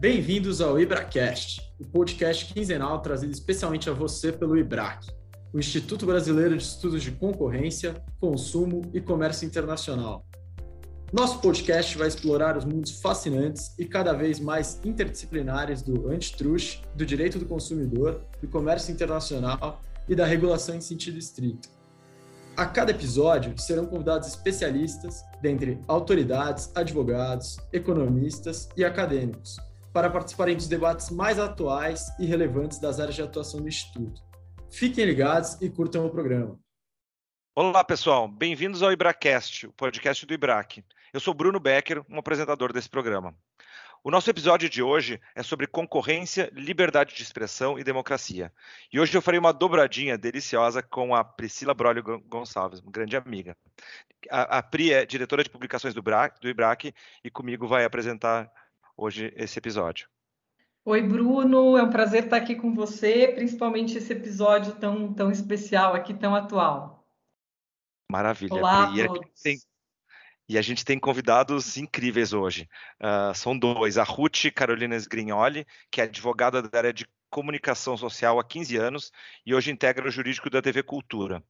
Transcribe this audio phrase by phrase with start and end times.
[0.00, 5.08] Bem-vindos ao IbraCast, o podcast quinzenal trazido especialmente a você pelo IBRAC,
[5.52, 10.24] o Instituto Brasileiro de Estudos de Concorrência, Consumo e Comércio Internacional.
[11.12, 17.04] Nosso podcast vai explorar os mundos fascinantes e cada vez mais interdisciplinares do antitrust, do
[17.04, 21.68] direito do consumidor, do comércio internacional e da regulação em sentido estrito.
[22.56, 29.58] A cada episódio serão convidados especialistas, dentre autoridades, advogados, economistas e acadêmicos,
[29.98, 34.22] para participarem dos debates mais atuais e relevantes das áreas de atuação do Instituto.
[34.70, 36.56] Fiquem ligados e curtam o programa.
[37.52, 38.28] Olá, pessoal.
[38.28, 40.84] Bem-vindos ao IbraCast, o podcast do IBRAC.
[41.12, 43.34] Eu sou Bruno Becker, um apresentador desse programa.
[44.04, 48.52] O nosso episódio de hoje é sobre concorrência, liberdade de expressão e democracia.
[48.92, 53.56] E hoje eu farei uma dobradinha deliciosa com a Priscila Brolio Gonçalves, uma grande amiga.
[54.30, 58.48] A, a Pri é diretora de publicações do, BRAC, do IBRAC e comigo vai apresentar
[58.98, 60.08] hoje esse episódio.
[60.84, 65.94] Oi, Bruno, é um prazer estar aqui com você, principalmente esse episódio tão, tão especial
[65.94, 67.06] aqui, tão atual.
[68.10, 68.54] Maravilha.
[68.54, 69.08] Olá e, a
[69.42, 69.58] tem,
[70.48, 72.68] e a gente tem convidados incríveis hoje.
[72.98, 78.40] Uh, são dois, a Ruth Carolina Sgrignoli, que é advogada da área de comunicação social
[78.40, 79.12] há 15 anos
[79.44, 81.44] e hoje integra o jurídico da TV Cultura.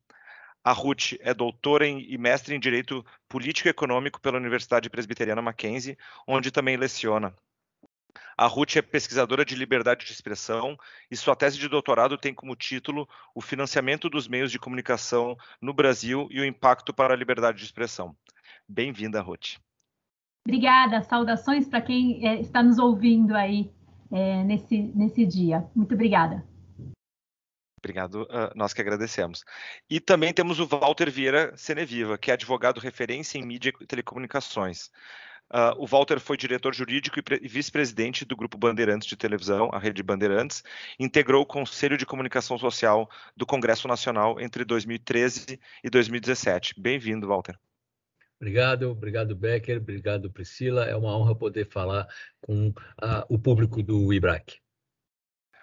[0.64, 5.40] A Ruth é doutora em, e mestre em Direito Político e Econômico pela Universidade Presbiteriana
[5.40, 7.34] Mackenzie, onde também leciona.
[8.36, 10.76] A Ruth é pesquisadora de liberdade de expressão
[11.10, 15.72] e sua tese de doutorado tem como título O financiamento dos meios de comunicação no
[15.72, 18.16] Brasil e o impacto para a liberdade de expressão.
[18.68, 19.56] Bem-vinda, Ruth.
[20.46, 23.70] Obrigada, saudações para quem é, está nos ouvindo aí
[24.10, 25.68] é, nesse, nesse dia.
[25.74, 26.44] Muito obrigada.
[27.82, 29.44] Obrigado, uh, nós que agradecemos.
[29.88, 34.90] E também temos o Walter Vieira Seneviva, que é advogado referência em mídia e telecomunicações.
[35.50, 40.02] Uh, o Walter foi diretor jurídico e vice-presidente do Grupo Bandeirantes de Televisão, a Rede
[40.02, 40.62] Bandeirantes,
[40.98, 46.74] integrou o Conselho de Comunicação Social do Congresso Nacional entre 2013 e 2017.
[46.78, 47.58] Bem-vindo, Walter.
[48.40, 50.84] Obrigado, obrigado Becker, obrigado Priscila.
[50.84, 52.06] É uma honra poder falar
[52.40, 54.60] com uh, o público do IBRAC.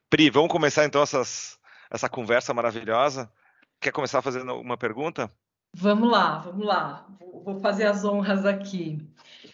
[0.09, 1.59] Pri, vamos começar então essas,
[1.89, 3.31] essa conversa maravilhosa.
[3.79, 5.31] Quer começar fazendo uma pergunta?
[5.73, 7.05] Vamos lá, vamos lá.
[7.43, 8.97] Vou fazer as honras aqui.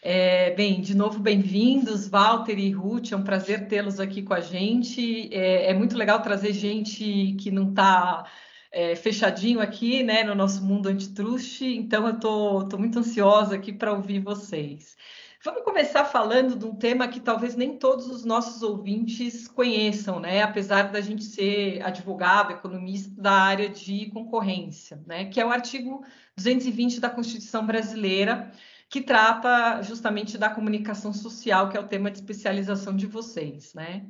[0.03, 3.11] É, bem, de novo, bem-vindos, Walter e Ruth.
[3.11, 5.33] É um prazer tê-los aqui com a gente.
[5.33, 8.25] É, é, muito legal trazer gente que não está
[8.71, 11.65] é, fechadinho aqui, né, no nosso mundo antitruste.
[11.65, 14.95] Então, eu estou muito ansiosa aqui para ouvir vocês.
[15.44, 20.44] Vamos começar falando de um tema que talvez nem todos os nossos ouvintes conheçam, né?
[20.44, 25.25] Apesar da gente ser advogado, economista da área de concorrência, né?
[25.25, 26.06] Que é o artigo
[26.38, 28.52] 220 da Constituição Brasileira,
[28.88, 34.06] que trata justamente da comunicação social, que é o tema de especialização de vocês, né?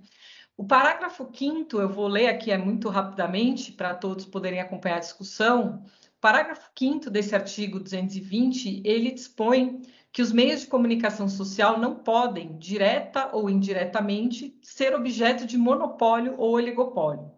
[0.58, 5.00] O parágrafo 5 eu vou ler aqui é muito rapidamente para todos poderem acompanhar a
[5.00, 5.82] discussão.
[6.18, 11.96] O parágrafo 5 desse artigo 220, ele dispõe que os meios de comunicação social não
[11.96, 17.32] podem, direta ou indiretamente, ser objeto de monopólio ou oligopólio.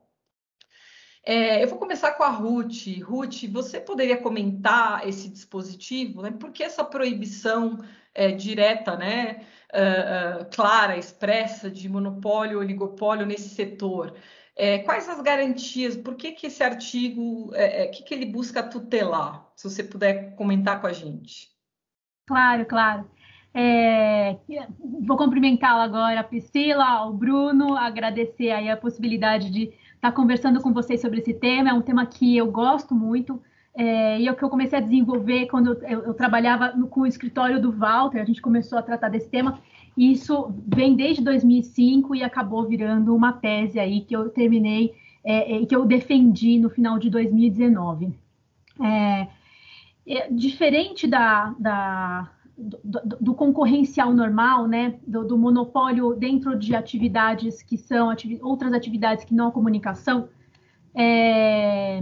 [1.26, 2.88] É, eu vou começar com a Ruth.
[3.02, 6.22] Ruth, você poderia comentar esse dispositivo?
[6.22, 6.32] Né?
[6.32, 7.80] Por que essa proibição
[8.14, 14.16] é, direta, né, uh, uh, clara, expressa de monopólio ou oligopólio nesse setor?
[14.56, 15.96] É, quais as garantias?
[15.96, 19.52] Por que, que esse artigo, o é, é, que, que ele busca tutelar?
[19.56, 21.53] Se você puder comentar com a gente.
[22.26, 23.06] Claro, claro.
[23.54, 24.38] É,
[25.06, 30.74] vou cumprimentá-la agora, a Priscila, o Bruno, agradecer aí a possibilidade de estar conversando com
[30.74, 31.70] vocês sobre esse tema.
[31.70, 33.42] É um tema que eu gosto muito
[33.76, 37.02] é, e é o que eu comecei a desenvolver quando eu, eu, trabalhava no, com
[37.02, 38.20] o escritório do Walter.
[38.20, 39.60] A gente começou a tratar desse tema.
[39.96, 45.60] E isso vem desde 2005 e acabou virando uma tese aí que eu terminei é,
[45.60, 48.14] e que eu defendi no final de 2019.
[48.82, 49.28] É,
[50.08, 57.64] é, diferente da, da do, do, concorrencial normal, né, do, do, monopólio dentro de atividades
[57.64, 60.30] que são ativi outras atividades que não a comunicação,
[60.96, 62.00] é,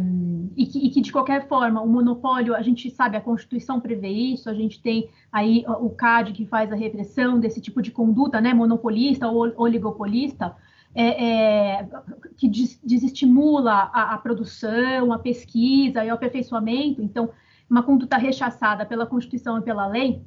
[0.58, 4.10] e, que, e, que, de qualquer forma o monopólio, a gente sabe, a Constituição prevê
[4.10, 8.42] isso, a gente tem aí o CAD que faz a repressão desse tipo de conduta,
[8.42, 10.54] né, monopolista ou oligopolista,
[10.94, 11.90] é, é,
[12.36, 17.30] que des, desestimula a, a, produção, a pesquisa e o aperfeiçoamento, então
[17.72, 20.22] uma conduta rechaçada pela Constituição e pela lei,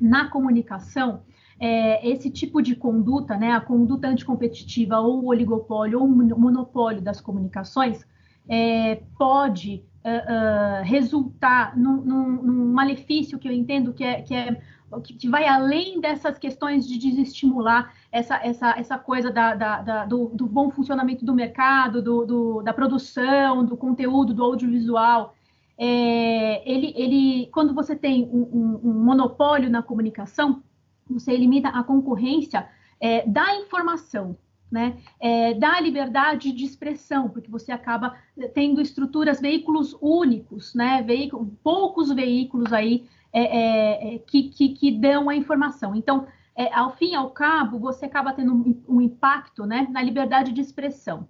[0.00, 1.22] na comunicação,
[1.60, 8.04] é, esse tipo de conduta, né, a conduta anticompetitiva ou oligopólio ou monopólio das comunicações,
[8.48, 14.34] é, pode uh, uh, resultar num, num, num, malefício que eu entendo que é, que
[14.34, 14.60] é
[15.04, 20.30] que, vai além dessas questões de desestimular essa, essa, essa coisa da, da, da do,
[20.34, 25.36] do, bom funcionamento do mercado, do, do, da produção, do conteúdo, do audiovisual.
[25.82, 30.62] É, ele, ele, quando você tem um, um, um, monopólio na comunicação,
[31.08, 32.68] você elimina a concorrência
[33.00, 34.36] é, da informação,
[34.70, 34.98] né?
[35.18, 38.14] É, da liberdade de expressão, porque você acaba
[38.52, 41.02] tendo estruturas, veículos únicos, né?
[41.02, 45.94] Veículo, poucos veículos aí é, é, é, que, que, que, dão a informação.
[45.94, 50.02] Então, é, ao fim e ao cabo, você acaba tendo um, um, impacto né, na
[50.02, 51.26] liberdade de expressão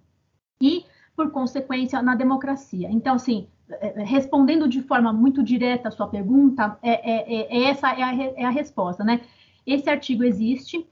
[0.61, 0.83] e,
[1.15, 2.89] por consequência, na democracia.
[2.91, 3.47] Então, assim,
[3.97, 9.03] respondendo de forma muito direta a sua pergunta, é, essa é a, é a resposta,
[9.03, 9.21] né?
[9.65, 10.85] Esse artigo existe,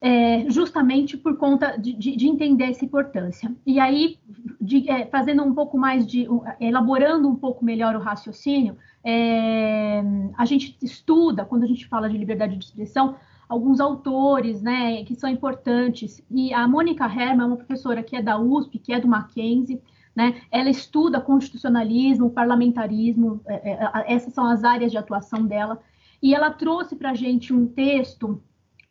[0.00, 3.54] é, justamente por conta de, de, de, entender essa importância.
[3.66, 4.18] E aí,
[4.60, 6.28] de, é, fazendo um pouco mais de,
[6.60, 10.02] elaborando um pouco melhor o raciocínio, é,
[10.36, 13.16] a gente estuda, quando a gente fala de liberdade de expressão,
[13.48, 16.22] alguns autores, né, que são importantes.
[16.30, 19.80] E a Mônica Herman é uma professora que é da USP, que é do Mackenzie,
[20.16, 25.78] né, ela estuda constitucionalismo, parlamentarismo, é, é, essas são as áreas de atuação dela,
[26.22, 28.42] e ela trouxe para a gente um texto,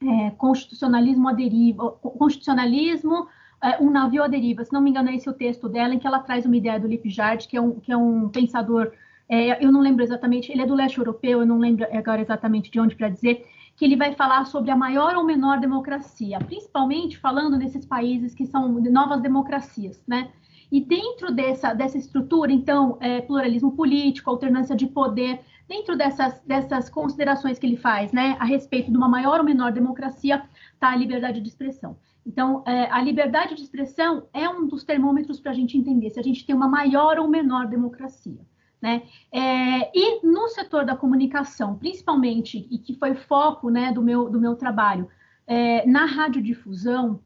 [0.01, 3.27] é, Constitucionalismo à Deriva, Constitucionalismo,
[3.63, 5.99] é, um navio à deriva, se não me engano é esse o texto dela, em
[5.99, 8.91] que ela traz uma ideia do Lipjard, que é um, que é um pensador
[9.27, 12.69] é, eu não lembro exatamente, ele é do leste europeu, eu não lembro agora exatamente
[12.69, 17.17] de onde para dizer, que ele vai falar sobre a maior ou menor democracia, principalmente
[17.17, 20.31] falando nesses países que são novas democracias, né?
[20.71, 26.89] E dentro dessa, dessa estrutura, então, é, pluralismo político, alternância de poder, dentro dessas, dessas
[26.89, 30.95] considerações que ele faz, né, a respeito de uma maior ou menor democracia, está a
[30.95, 31.97] liberdade de expressão.
[32.25, 36.19] Então, é, a liberdade de expressão é um dos termômetros para a gente entender se
[36.19, 38.39] a gente tem uma maior ou menor democracia.
[38.81, 39.03] Né?
[39.31, 44.39] É, e no setor da comunicação, principalmente, e que foi foco né, do, meu, do
[44.39, 45.07] meu trabalho,
[45.47, 47.19] é, na radiodifusão,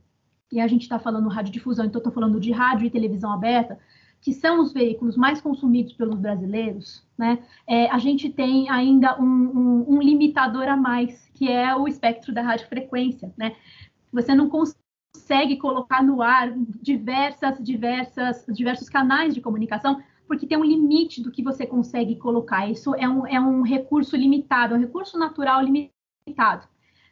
[0.51, 3.78] e a gente está falando radiodifusão, então estou falando de rádio e televisão aberta,
[4.22, 7.40] que são os veículos mais consumidos pelos brasileiros, né?
[7.66, 12.34] É, a gente tem ainda um, um, um, limitador a mais, que é o espectro
[12.34, 13.56] da radiofrequência, né?
[14.12, 20.63] Você não consegue colocar no ar diversas, diversas, diversos canais de comunicação porque tem um
[20.63, 22.69] limite do que você consegue colocar.
[22.69, 26.68] Isso é um, é um recurso limitado, é um recurso natural limitado.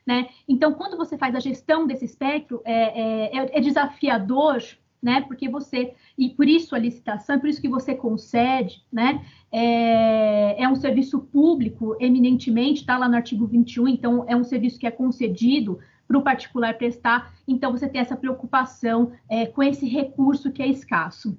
[0.07, 0.29] Né?
[0.47, 4.63] Então, quando você faz a gestão desse espectro, é, é, é, desafiador,
[5.03, 5.19] né?
[5.27, 9.21] Porque você e por isso a licitação, por isso que você concede, né?
[9.51, 14.79] É, é um serviço público, eminentemente, está lá no artigo 21, então é um serviço
[14.79, 15.77] que é concedido
[16.07, 20.67] para o particular prestar, então você tem essa preocupação é, com esse recurso que é
[20.67, 21.37] escasso.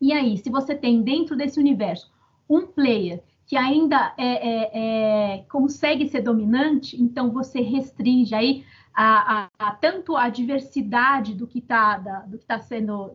[0.00, 2.12] E aí, se você tem dentro desse universo
[2.48, 8.64] um player que ainda é, é, é, consegue ser dominante, então você restringe aí
[8.94, 13.12] a, a, a tanto a diversidade do que está tá sendo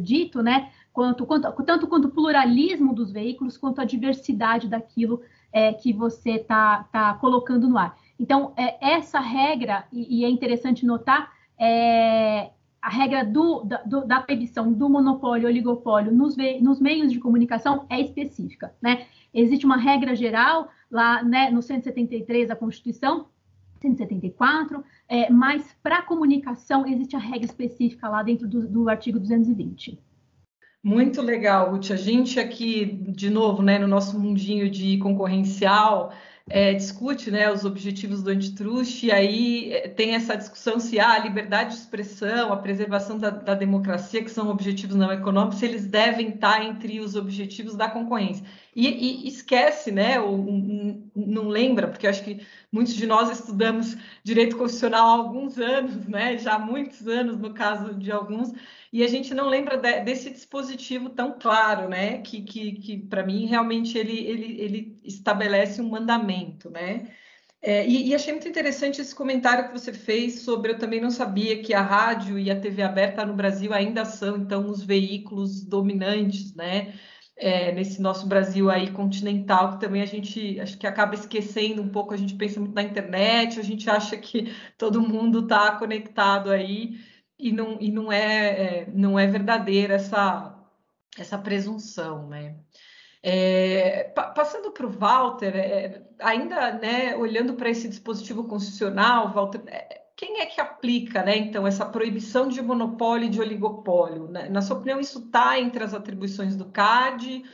[0.00, 0.70] dito, né?
[0.92, 5.20] Quanto, quanto, tanto quanto o pluralismo dos veículos, quanto a diversidade daquilo
[5.52, 7.96] é, que você está tá colocando no ar.
[8.18, 12.50] Então, é, essa regra, e, e é interessante notar, é,
[12.80, 17.86] a regra do, da, do, da proibição do monopólio, oligopólio nos, nos, meios de comunicação
[17.90, 19.06] é específica, né?
[19.32, 23.26] Existe uma regra geral lá, né, no 173 da Constituição,
[23.80, 29.98] 174, é, mas para comunicação existe a regra específica lá dentro do, do artigo 220.
[30.82, 31.90] Muito legal, Ruth.
[31.90, 36.12] A gente aqui, de novo, né, no nosso mundinho de concorrencial,
[36.50, 41.12] é, discute né, os objetivos do antitruste, e aí é, tem essa discussão se há
[41.12, 45.86] a liberdade de expressão, a preservação da, da, democracia, que são objetivos não econômicos, eles
[45.86, 48.44] devem estar entre os objetivos da concorrência.
[48.80, 53.96] E, e esquece, né, ou um, não lembra, porque acho que muitos de nós estudamos
[54.22, 58.52] direito constitucional há alguns anos, né, já há muitos anos, no caso de alguns,
[58.92, 62.18] e a gente não lembra de, desse dispositivo tão claro, né?
[62.22, 67.10] Que, que, que para mim realmente ele, ele, ele estabelece um mandamento, né?
[67.60, 71.10] É, e, e, achei muito interessante esse comentário que você fez sobre eu também não
[71.10, 75.64] sabia que a rádio e a TV aberta no Brasil ainda são então os veículos
[75.64, 76.94] dominantes, né?
[77.40, 81.88] É, nesse nosso Brasil aí continental, que também a gente acho que acaba esquecendo um
[81.88, 86.50] pouco, a gente pensa muito na internet, a gente acha que todo mundo está conectado
[86.50, 86.98] aí,
[87.38, 90.58] e não, e não, é, é não é verdadeira essa,
[91.16, 92.56] essa presunção, né?
[93.22, 94.04] É,
[94.34, 100.40] passando para o Walter, é, ainda né, olhando para esse dispositivo constitucional, Walter, é, quem
[100.40, 104.28] é que aplica, né, então, essa proibição de monopólio e de oligopólio?
[104.28, 107.44] Na sua opinião, isso está entre as atribuições do CAD?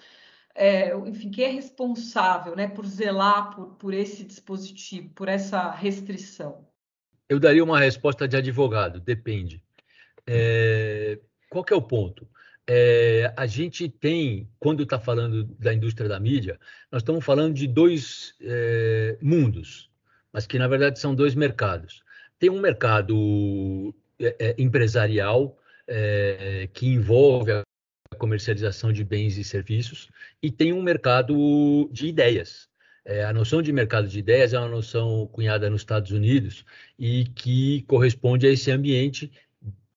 [0.54, 6.66] é, enfim, quem é responsável né, por zelar por, por esse dispositivo, por essa restrição?
[7.28, 9.62] Eu daria uma resposta de advogado, depende.
[10.26, 11.18] É,
[11.50, 12.28] qual é o ponto?
[12.66, 16.58] É, a gente tem, quando está falando da indústria da mídia,
[16.90, 19.90] nós estamos falando de dois é, mundos,
[20.32, 22.03] mas que na verdade são dois mercados.
[22.38, 27.62] Tem um mercado é, é empresarial é, que envolve a
[28.18, 30.08] comercialização de bens e serviços
[30.42, 32.68] e tem um mercado de ideias.
[33.04, 36.64] É, a noção de mercado de ideias é uma noção cunhada nos Estados Unidos
[36.98, 39.30] e que corresponde a esse ambiente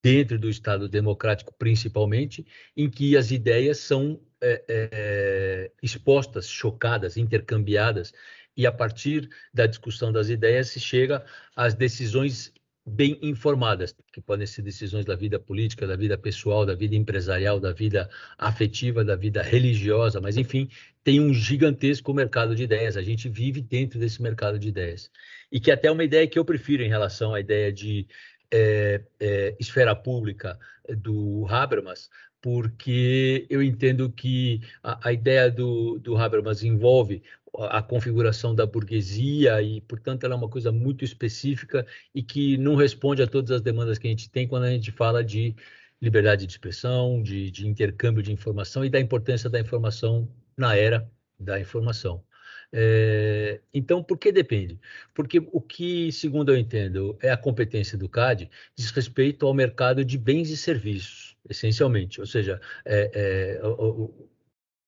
[0.03, 8.13] dentro do Estado democrático, principalmente, em que as ideias são é, é, expostas, chocadas, intercambiadas,
[8.57, 11.23] e a partir da discussão das ideias se chega
[11.55, 12.51] às decisões
[12.87, 17.59] bem informadas, que podem ser decisões da vida política, da vida pessoal, da vida empresarial,
[17.59, 20.69] da vida afetiva, da vida religiosa, mas enfim,
[21.03, 22.95] tem um gigantesco mercado de ideias.
[22.95, 25.11] A gente vive dentro desse mercado de ideias.
[25.51, 28.07] E que até é uma ideia que eu prefiro em relação à ideia de
[28.49, 30.57] é, é, esfera pública
[30.89, 32.09] do Habermas,
[32.41, 37.21] porque eu entendo que a, a ideia do, do Habermas envolve
[37.55, 42.75] a configuração da burguesia e, portanto, ela é uma coisa muito específica e que não
[42.75, 45.55] responde a todas as demandas que a gente tem quando a gente fala de
[46.01, 51.09] liberdade de expressão, de, de intercâmbio de informação e da importância da informação na era
[51.39, 52.23] da informação.
[52.71, 54.79] É, então, por que depende?
[55.13, 60.03] Porque o que, segundo eu entendo, é a competência do CAD diz respeito ao mercado
[60.03, 62.19] de bens e serviços, essencialmente.
[62.19, 64.29] Ou seja, é, é, o,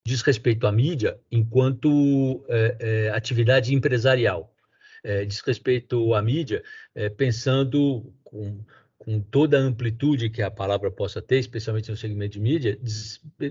[0.09, 2.43] diz respeito à mídia enquanto
[3.13, 4.53] atividade empresarial.
[5.27, 6.63] diz respeito à mídia
[7.17, 8.63] pensando com,
[8.97, 12.79] com toda a amplitude que a palavra possa ter, especialmente no segmento de mídia,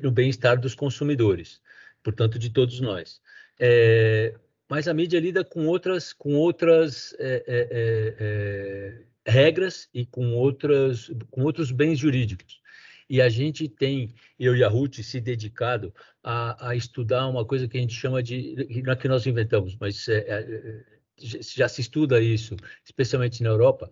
[0.02, 1.60] no bem-estar dos consumidores,
[2.02, 3.20] portanto, de todos nós.
[3.58, 4.34] É,
[4.68, 10.34] mas a mídia lida com outras, com outras é, é, é, é, regras e com,
[10.34, 12.60] outras, com outros bens jurídicos.
[13.08, 17.66] E a gente tem, eu e a Ruth, se dedicado a, a estudar uma coisa
[17.66, 20.84] que a gente chama de, não é que nós inventamos, mas é,
[21.16, 23.90] já se estuda isso, especialmente na Europa,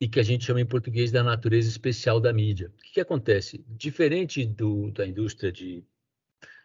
[0.00, 2.68] e que a gente chama em português da natureza especial da mídia.
[2.68, 3.64] O que, que acontece?
[3.66, 5.82] Diferente do, da indústria de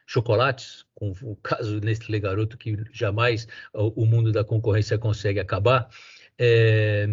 [0.05, 5.89] chocolates, com o caso Nestlé Garoto, que jamais o mundo da concorrência consegue acabar,
[6.37, 7.07] é,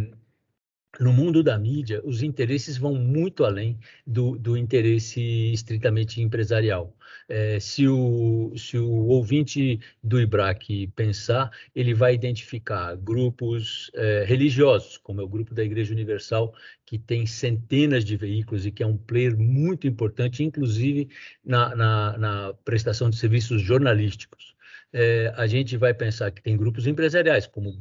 [1.00, 5.20] no mundo da mídia, os interesses vão muito além do, do interesse
[5.52, 6.96] estritamente empresarial.
[7.28, 14.96] É, se, o, se o ouvinte do IBRAC pensar, ele vai identificar grupos é, religiosos,
[14.96, 16.54] como é o grupo da Igreja Universal,
[16.86, 21.08] que tem centenas de veículos e que é um player muito importante, inclusive
[21.44, 24.56] na, na, na prestação de serviços jornalísticos.
[24.92, 27.76] É, a gente vai pensar que tem grupos empresariais, como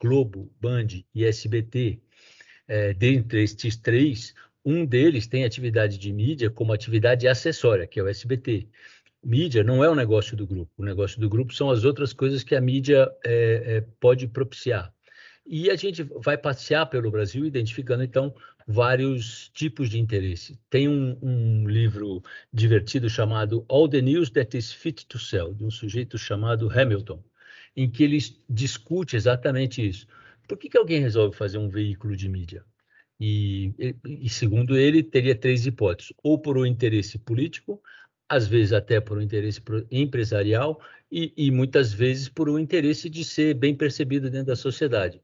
[0.00, 2.00] Globo, Band e SBT,
[2.68, 4.34] é, dentre estes três,
[4.64, 8.68] um deles tem atividade de mídia como atividade acessória, que é o SBT.
[9.24, 10.70] Mídia não é o negócio do grupo.
[10.76, 14.92] O negócio do grupo são as outras coisas que a mídia é, é, pode propiciar.
[15.46, 18.34] E a gente vai passear pelo Brasil identificando, então,
[18.66, 20.60] vários tipos de interesse.
[20.68, 22.22] Tem um, um, livro
[22.52, 27.24] divertido chamado All the News That is Fit to Sell, de um sujeito chamado Hamilton,
[27.74, 30.06] em que ele discute exatamente isso.
[30.48, 32.64] Por que, que alguém resolve fazer um veículo de mídia?
[33.20, 33.74] E,
[34.04, 37.82] e, segundo ele, teria três hipóteses: ou por um interesse político,
[38.28, 43.24] às vezes até por um interesse empresarial e, e muitas vezes por um interesse de
[43.24, 45.22] ser bem percebido dentro da sociedade.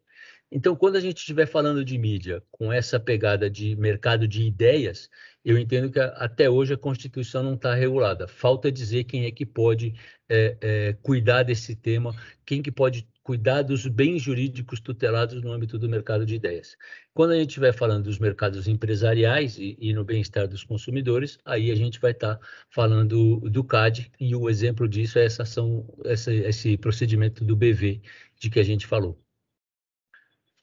[0.50, 5.10] Então, quando a gente estiver falando de mídia com essa pegada de mercado de ideias,
[5.44, 8.28] eu entendo que até hoje a Constituição não está regulada.
[8.28, 9.94] Falta dizer quem é que pode
[10.28, 12.14] é, é, cuidar desse tema,
[12.46, 16.76] quem que pode cuidar dos bens jurídicos tutelados no âmbito do mercado de ideias.
[17.14, 21.70] Quando a gente estiver falando dos mercados empresariais e, e no bem-estar dos consumidores, aí
[21.70, 25.88] a gente vai estar tá falando do CAD e o exemplo disso é essa ação,
[26.04, 28.02] essa, esse procedimento do BV
[28.38, 29.18] de que a gente falou.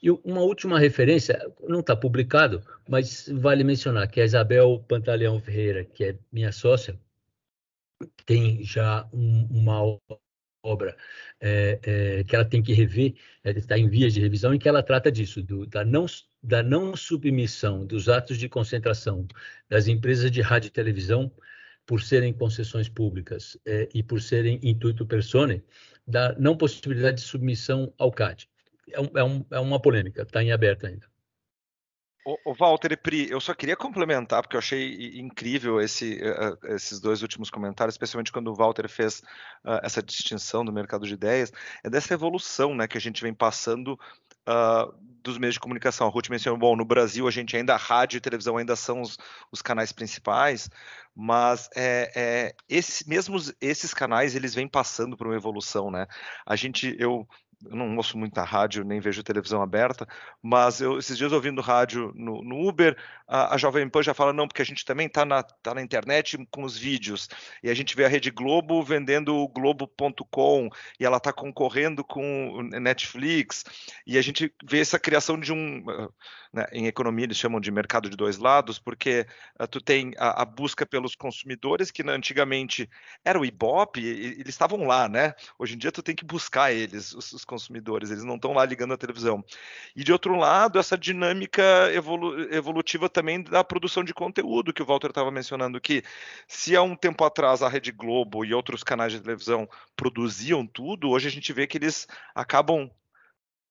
[0.01, 5.83] E uma última referência, não está publicado, mas vale mencionar que a Isabel Pantaleão Ferreira,
[5.83, 6.99] que é minha sócia,
[8.25, 9.99] tem já um, uma
[10.63, 10.95] obra
[11.39, 14.83] é, é, que ela tem que rever, está em vias de revisão, em que ela
[14.83, 16.05] trata disso, do, da, não,
[16.41, 19.27] da não submissão dos atos de concentração
[19.69, 21.31] das empresas de rádio e televisão,
[21.85, 25.63] por serem concessões públicas é, e por serem intuito persone,
[26.07, 28.47] da não possibilidade de submissão ao CAD.
[28.91, 31.10] É, um, é, um, é uma polêmica, está em aberto ainda.
[32.23, 36.99] O, Walter e Pri, eu só queria complementar, porque eu achei incrível esse, uh, esses
[36.99, 39.21] dois últimos comentários, especialmente quando o Walter fez
[39.65, 41.51] uh, essa distinção do mercado de ideias,
[41.83, 43.99] é dessa evolução né, que a gente vem passando
[44.47, 46.05] uh, dos meios de comunicação.
[46.05, 49.17] A Ruth mencionou, bom, no Brasil a gente ainda, rádio e televisão ainda são os,
[49.51, 50.69] os canais principais,
[51.15, 56.05] mas é, é, esse, mesmo esses canais, eles vêm passando por uma evolução, né?
[56.45, 57.27] A gente, eu
[57.65, 60.07] eu não ouço muita rádio, nem vejo televisão aberta,
[60.41, 64.33] mas eu, esses dias ouvindo rádio no, no Uber, a, a, Jovem Pan já fala,
[64.33, 67.29] não, porque a gente também está na, tá na internet com os vídeos,
[67.63, 72.61] e a gente vê a Rede Globo vendendo o Globo.com, e ela está concorrendo com
[72.63, 73.63] Netflix,
[74.05, 75.83] e a gente vê essa criação de um,
[76.53, 79.25] né, em economia eles chamam de mercado de dois lados, porque
[79.59, 82.89] uh, tu tem a, a, busca pelos consumidores, que antigamente
[83.23, 85.33] era o Ibope, e, eles estavam lá, né?
[85.57, 88.63] Hoje em dia tu tem que buscar eles, os, os consumidores, eles não estão lá
[88.63, 89.43] ligando a televisão.
[89.93, 91.61] E de outro lado, essa dinâmica
[91.93, 96.01] evolu evolutiva também da produção de conteúdo, que o Walter estava mencionando, que
[96.47, 101.09] se há um tempo atrás a Rede Globo e outros canais de televisão produziam tudo,
[101.09, 102.89] hoje a gente vê que eles acabam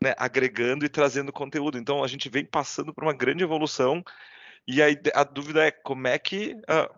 [0.02, 1.78] né, agregando e trazendo conteúdo.
[1.78, 4.04] Então a gente vem passando por uma grande evolução
[4.66, 6.94] e a, a dúvida é como é que uh,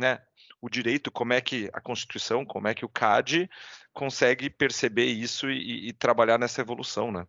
[0.00, 0.18] né,
[0.60, 3.48] o direito, como é que a Constituição, como é que o CAD
[3.92, 7.26] consegue perceber isso e, e trabalhar nessa evolução, né?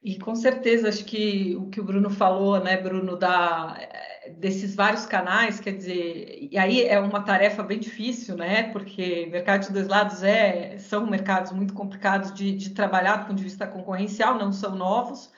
[0.00, 3.76] E com certeza, acho que o que o Bruno falou, né, Bruno, da,
[4.36, 9.66] desses vários canais, quer dizer, e aí é uma tarefa bem difícil, né, porque mercado
[9.66, 13.66] de dois lados é, são mercados muito complicados de, de trabalhar do ponto de vista
[13.66, 15.32] concorrencial, não são novos,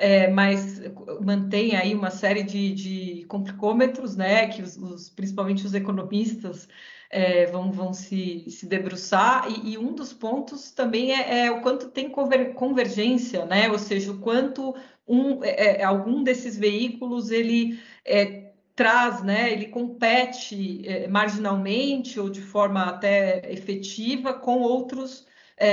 [0.00, 0.80] é, mas
[1.20, 6.66] mantém aí uma série de, de complicômetros, né, que os, os, principalmente os economistas
[7.10, 11.60] é, vão, vão se, se debruçar, e, e, um dos pontos também é, é, o
[11.60, 13.70] quanto tem convergência, né?
[13.70, 14.74] ou seja, o quanto
[15.06, 19.52] um, é, é, algum desses veículos ele é, traz, né?
[19.52, 25.26] ele compete marginalmente ou de forma até efetiva com outros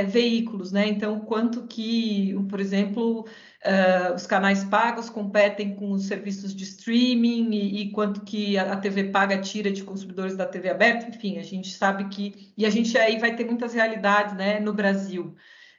[0.06, 0.88] veículos, né?
[0.88, 3.25] Então, quanto que, por exemplo,
[3.65, 8.73] Uh, os canais pagos competem com os serviços de streaming e, e, quanto que a,
[8.73, 12.65] a TV paga tira de consumidores da TV aberta, enfim, a gente sabe que e
[12.65, 15.36] a gente aí vai ter muitas realidades, né, no Brasil.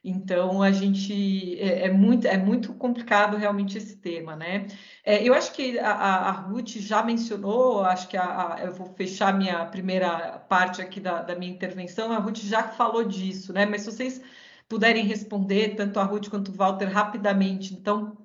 [0.09, 4.67] Então a gente é, é muito é muito complicado realmente esse tema, né?
[5.05, 8.87] É, eu acho que a, a, Ruth já mencionou, acho que a, a, eu vou
[8.95, 12.13] fechar minha primeira parte aqui da, da minha intervenção.
[12.13, 13.67] A Ruth já falou disso, né?
[13.67, 14.23] Mas se vocês
[14.69, 17.75] puderem responder, tanto a Ruth quanto o Walter, rapidamente.
[17.75, 18.17] Então,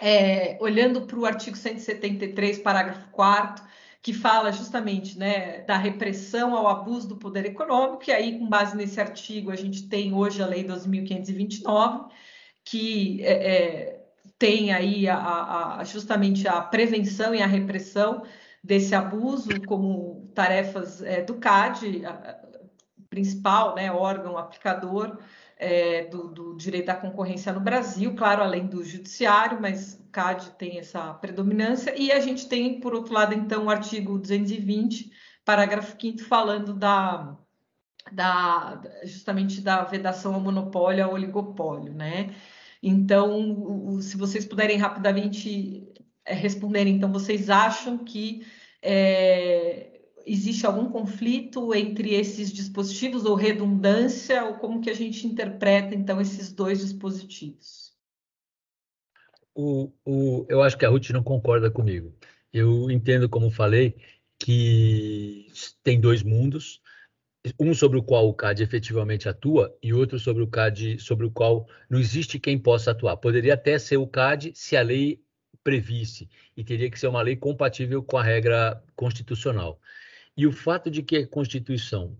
[0.00, 3.64] é, olhando para o artigo 173, parágrafo 4
[4.04, 8.76] que fala justamente né, da repressão ao abuso do poder econômico, e aí, com base
[8.76, 12.10] nesse artigo, a gente tem hoje a Lei 2.529,
[12.62, 14.06] que é, é,
[14.38, 18.24] tem aí a, a, justamente a prevenção e a repressão
[18.62, 22.44] desse abuso como tarefas é, do CAD, a,
[23.08, 25.16] principal né, órgão aplicador
[25.56, 30.78] é, do, do, direito à concorrência no Brasil, claro, além do judiciário, mas CAD tem
[30.78, 35.10] essa predominância, e a gente tem, por outro lado, então, o artigo 220,
[35.44, 37.36] parágrafo 5 falando da,
[38.12, 42.34] da justamente da vedação ao monopólio, ao oligopólio, né?
[42.80, 45.82] Então, se vocês puderem rapidamente
[46.24, 48.46] é, responder, então, vocês acham que
[48.82, 55.94] é, existe algum conflito entre esses dispositivos ou redundância ou como que a gente interpreta
[55.94, 57.83] então esses dois dispositivos?
[59.54, 62.12] O, o, eu acho que a Ruth não concorda comigo.
[62.52, 63.96] Eu entendo, como falei,
[64.38, 65.46] que
[65.82, 66.80] tem dois mundos,
[67.60, 71.30] um sobre o qual o CAD efetivamente atua e outro sobre o CAD sobre o
[71.30, 73.16] qual não existe quem possa atuar.
[73.16, 75.22] Poderia até ser o CAD se a lei
[75.62, 79.80] previsse e teria que ser uma lei compatível com a regra constitucional.
[80.36, 82.16] E o fato de que a Constituição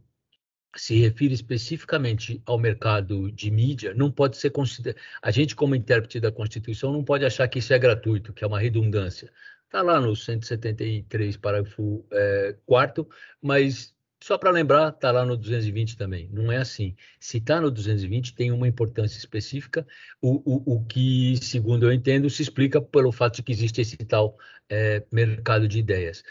[0.77, 5.01] se refere especificamente ao mercado de mídia, não pode ser considerado.
[5.23, 8.47] A gente, como intérprete da Constituição, não pode achar que isso é gratuito, que é
[8.47, 9.33] uma redundância.
[9.65, 13.09] Está lá no 173, parágrafo é, 4,
[13.43, 16.31] mas só para lembrar, está lá no 220 também.
[16.33, 16.97] Não é assim.
[17.21, 19.87] Se está no 220, tem uma importância específica,
[20.21, 23.97] o, o, o, que, segundo eu entendo, se explica pelo fato de que existe esse
[23.99, 26.23] tal é, mercado de ideias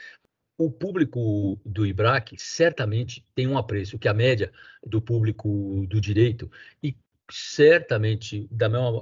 [0.58, 4.52] o público do IBRAC certamente tem um apreço que a média
[4.86, 6.50] do público do direito
[6.82, 6.96] e
[7.32, 9.02] certamente da mesma,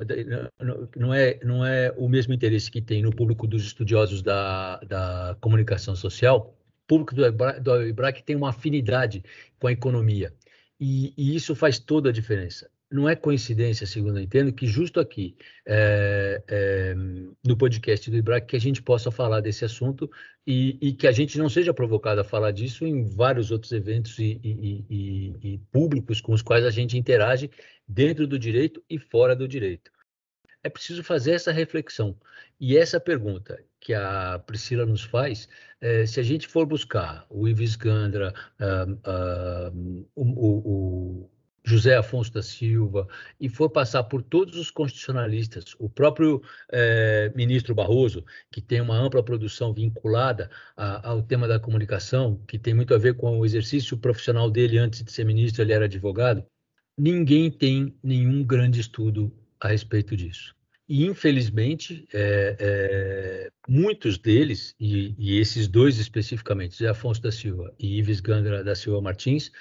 [0.96, 5.38] não é não é o mesmo interesse que tem no público dos estudiosos da, da
[5.42, 6.56] comunicação social.
[6.84, 9.24] O público do IBRAC, do IBRAC tem uma afinidade
[9.60, 10.34] com a economia
[10.80, 15.00] e, e isso faz toda a diferença não é coincidência, segundo eu entendo, que justo
[15.00, 16.94] aqui, é, é,
[17.46, 20.12] no podcast do IBRAC, que a gente possa falar desse assunto
[20.46, 24.20] e, e, que a gente não seja provocado a falar disso em vários outros eventos
[24.20, 27.50] e, e, e, públicos com os quais a gente interage
[27.88, 29.90] dentro do direito e fora do direito.
[30.64, 32.16] É preciso fazer essa reflexão.
[32.60, 35.48] E essa pergunta que a Priscila nos faz,
[35.80, 41.30] é, se a gente for buscar o Ives Gandra, uh, uh, o, o
[41.64, 43.08] José Afonso da Silva
[43.40, 48.98] e for passar por todos os constitucionalistas, o próprio eh, ministro Barroso, que tem uma
[48.98, 53.46] ampla produção vinculada a, ao tema da comunicação, que tem muito a ver com o
[53.46, 56.44] exercício profissional dele antes de ser ministro, ele era advogado,
[56.98, 60.56] ninguém tem nenhum grande estudo a respeito disso.
[60.90, 67.74] E, infelizmente, é, é, muitos deles, e, e, esses dois especificamente, José Afonso da Silva
[67.80, 69.52] e Ives Gandra da Silva Martins,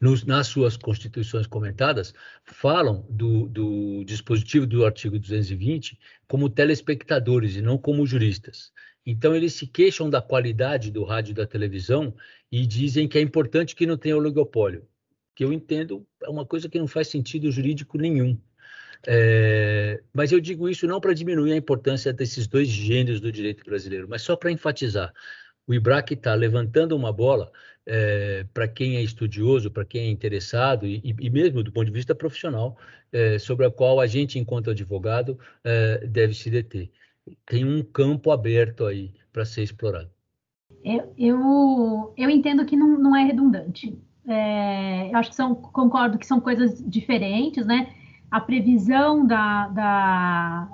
[0.00, 7.62] nos, nas suas constituições comentadas, falam do, do dispositivo do artigo 220 como telespectadores e
[7.62, 8.72] não como juristas.
[9.04, 12.14] Então, eles se queixam da qualidade do rádio e da televisão
[12.50, 14.86] e dizem que é importante que não tenha oligopólio,
[15.34, 18.38] que eu entendo é uma coisa que não faz sentido jurídico nenhum.
[19.06, 23.64] É, mas eu digo isso não para diminuir a importância desses dois gêneros do direito
[23.64, 25.12] brasileiro, mas só para enfatizar.
[25.66, 27.50] O IBRAC está levantando uma bola
[27.84, 31.92] é, para quem é estudioso, para quem é interessado, e, e, mesmo do ponto de
[31.92, 32.76] vista profissional,
[33.12, 36.90] é, sobre a qual a gente, enquanto advogado, é, deve se deter.
[37.44, 40.10] Tem um campo aberto aí para ser explorado.
[40.84, 43.98] Eu, eu, eu, entendo que não, não é redundante.
[44.24, 47.92] Eu acho que são, concordo que são coisas diferentes, né?
[48.30, 50.68] A previsão da, da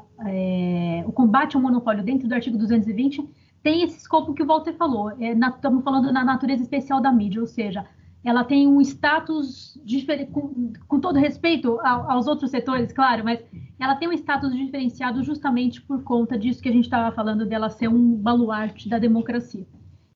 [1.07, 3.29] o combate ao monopólio dentro do artigo 220
[3.62, 5.11] tem esse escopo que o Walter falou.
[5.20, 7.87] É, na, estamos falando na natureza especial da mídia, ou seja,
[8.25, 13.42] ela tem um status diferente, com, com, todo respeito aos outros setores, claro, mas
[13.81, 17.68] ela tem um status diferenciado justamente por conta disso que a gente estava falando dela
[17.68, 19.66] ser um baluarte da democracia.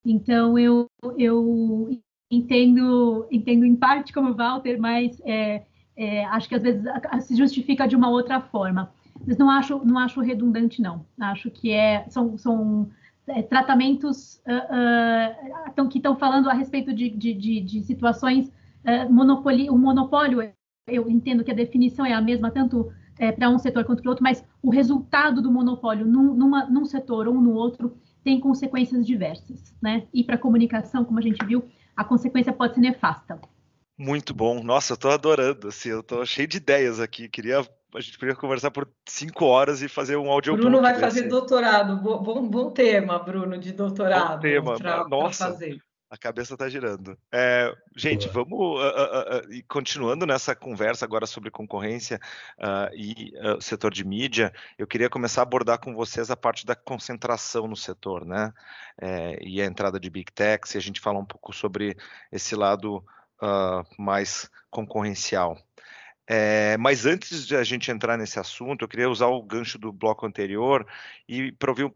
[0.04, 0.86] Então eu,
[1.18, 1.90] eu
[2.30, 5.64] entendo entendo em parte como Walter, mas é,
[5.96, 6.84] é, acho que às vezes
[7.22, 8.92] se justifica de uma outra forma.
[9.26, 11.04] Mas não acho não acho redundante não.
[11.18, 12.88] Acho que é são, são
[13.28, 19.12] é, tratamentos uh, uh, que estão falando a respeito de, de, de, de situações uh,
[19.12, 20.52] monopoli, o monopólio,
[20.86, 24.10] eu entendo que a definição é a mesma tanto é, para um setor quanto para
[24.10, 29.06] outro, mas o resultado do monopólio num, numa, num setor ou no outro tem consequências
[29.06, 30.06] diversas, né?
[30.12, 31.64] E para a comunicação, como a gente viu,
[31.96, 33.40] a consequência pode ser nefasta.
[33.98, 34.62] Muito bom.
[34.62, 35.68] Nossa, eu estou adorando.
[35.68, 37.28] Assim, eu estou cheio de ideias aqui.
[37.28, 40.62] Queria a gente poderia conversar por cinco horas e fazer um audiobook.
[40.62, 41.96] Bruno vai fazer doutorado.
[41.96, 44.34] Bom, bom tema, Bruno, de doutorado.
[44.34, 44.76] Bom tema.
[44.76, 45.76] Pra, Nossa, pra
[46.08, 47.18] a cabeça está girando.
[47.32, 48.44] É, gente, Boa.
[48.44, 52.20] vamos uh, uh, uh, continuando nessa conversa agora sobre concorrência
[52.94, 54.52] e setor de mídia.
[54.78, 58.52] Eu queria começar a abordar com vocês a parte da concentração no setor, né?
[59.00, 60.74] É, e a entrada de big techs.
[60.74, 61.96] E a gente fala um pouco sobre
[62.30, 63.04] esse lado
[63.98, 65.58] mais concorrencial.
[66.28, 69.92] É, mas antes de a gente entrar nesse assunto, eu queria usar o gancho do
[69.92, 70.86] bloco anterior
[71.28, 71.92] e para ouvir,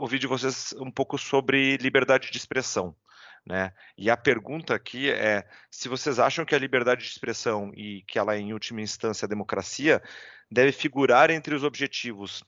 [0.00, 2.96] ouvir, de vocês um pouco sobre liberdade de expressão.
[3.44, 3.72] Né?
[3.96, 8.18] E a pergunta aqui é se vocês acham que a liberdade de expressão e que
[8.18, 10.02] ela, em última instância, a democracia,
[10.50, 12.42] deve figurar entre os objetivos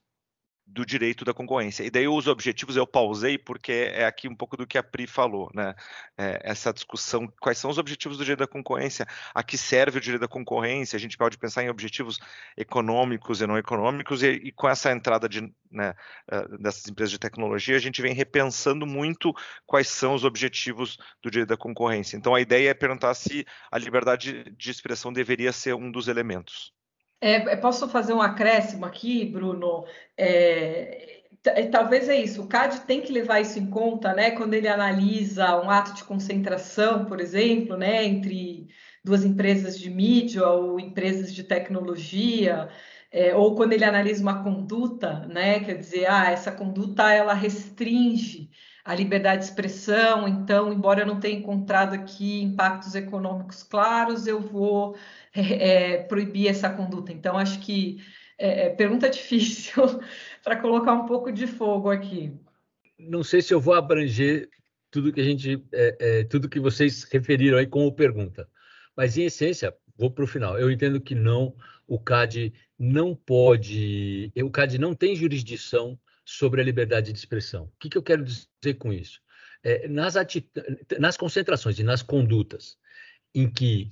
[0.70, 1.82] do direito da concorrência.
[1.82, 5.06] E daí os objetivos eu pausei porque é aqui um pouco do que a Pri
[5.06, 5.74] falou, né?
[6.16, 10.00] É, essa discussão, quais são os objetivos do direito da concorrência, a que serve o
[10.00, 12.18] direito da concorrência, a gente pode pensar em objetivos
[12.56, 15.94] econômicos e não econômicos, e, e com essa entrada de, né,
[16.30, 19.34] uh, dessas empresas de tecnologia, a gente vem repensando muito
[19.66, 22.16] quais são os objetivos do direito da concorrência.
[22.16, 26.77] Então a ideia é perguntar se a liberdade de expressão deveria ser um dos elementos.
[27.20, 29.84] É, posso fazer um acréscimo aqui, Bruno?
[30.16, 31.22] É,
[31.70, 32.42] talvez é isso.
[32.42, 34.30] O CAD tem que levar isso em conta, né?
[34.32, 38.68] Quando ele analisa um ato de concentração, por exemplo, né, entre
[39.04, 42.68] duas empresas de mídia ou empresas de tecnologia,
[43.10, 45.60] é, ou quando ele analisa uma conduta, né?
[45.60, 48.50] Quer dizer, ah, essa conduta ela restringe
[48.88, 54.40] a liberdade de expressão, então, embora eu não tenha encontrado aqui impactos econômicos claros, eu
[54.40, 54.96] vou
[55.36, 57.12] é, proibir essa conduta.
[57.12, 58.02] Então, acho que
[58.38, 60.00] é, é pergunta difícil
[60.42, 62.32] para colocar um pouco de fogo aqui.
[62.98, 64.48] Não sei se eu vou abranger
[64.90, 68.48] tudo que a gente, é, é, tudo que vocês referiram aí como pergunta,
[68.96, 70.58] mas em essência, vou para o final.
[70.58, 71.54] Eu entendo que não,
[71.86, 75.98] o CAD não pode, o CAD não tem jurisdição
[76.30, 77.64] sobre a liberdade de expressão.
[77.64, 79.18] O que, que eu quero dizer com isso?
[79.64, 80.14] É, nas,
[80.98, 82.76] nas concentrações e nas condutas
[83.34, 83.88] em que,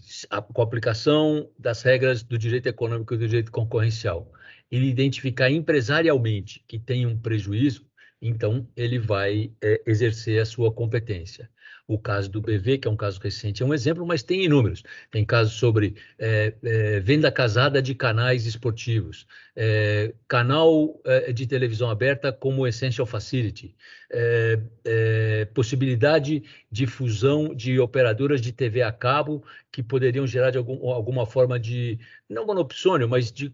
[0.52, 4.30] com a aplicação das regras do direito econômico e do direito concorrencial,
[4.70, 7.86] ele identificar empresarialmente que tem um prejuízo,
[8.20, 11.50] então ele vai é, exercer a sua competência.
[11.88, 14.82] O caso do BV, que é um caso recente, é um exemplo, mas tem inúmeros.
[15.08, 21.88] Tem casos sobre é, é, venda casada de canais esportivos, é, canal é, de televisão
[21.88, 23.76] aberta como Essential Facility,
[24.10, 30.58] é, é, possibilidade de fusão de operadoras de TV a cabo que poderiam gerar de
[30.58, 33.52] algum, alguma forma de, não monopsônio, mas de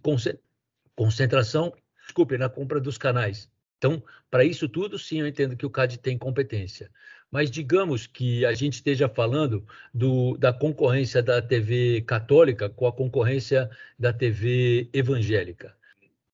[0.96, 1.70] concentração,
[2.02, 3.50] desculpe, na compra dos canais.
[3.76, 6.88] Então, para isso tudo, sim, eu entendo que o CAD tem competência.
[7.32, 12.92] Mas digamos que a gente esteja falando do, da concorrência da TV católica com a
[12.92, 15.74] concorrência da TV evangélica,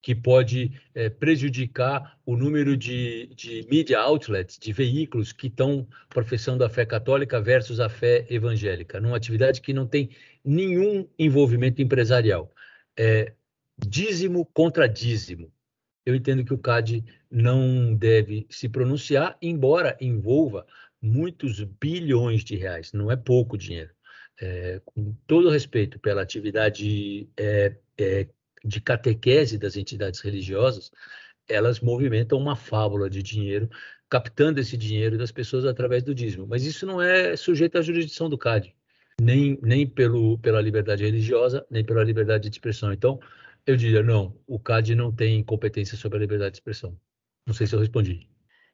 [0.03, 6.65] que pode é, prejudicar o número de, de media outlets, de veículos que estão professando
[6.65, 10.11] a fé católica versus a fé evangélica, numa atividade que não tem
[10.45, 12.53] nenhum envolvimento empresarial.
[12.99, 13.35] É,
[13.79, 15.53] dízimo contra dízimo.
[16.05, 20.67] Eu entendo que o CAD não deve se pronunciar, embora envolva
[21.01, 23.91] muitos bilhões de reais, não é pouco dinheiro.
[24.41, 28.29] É, com todo respeito pela atividade é, é,
[28.65, 30.93] de catequese das entidades religiosas,
[31.49, 33.69] elas movimentam uma fábula de dinheiro,
[34.09, 36.47] captando esse dinheiro das pessoas através do dízimo.
[36.47, 38.75] Mas isso não é sujeito à jurisdição do CAD,
[39.21, 42.93] nem, nem pelo, pela liberdade religiosa, nem pela liberdade de expressão.
[42.93, 43.19] Então,
[43.67, 46.99] eu diria, não, o CAD não tem competência sobre a liberdade de expressão.
[47.47, 48.29] Não sei se eu respondi.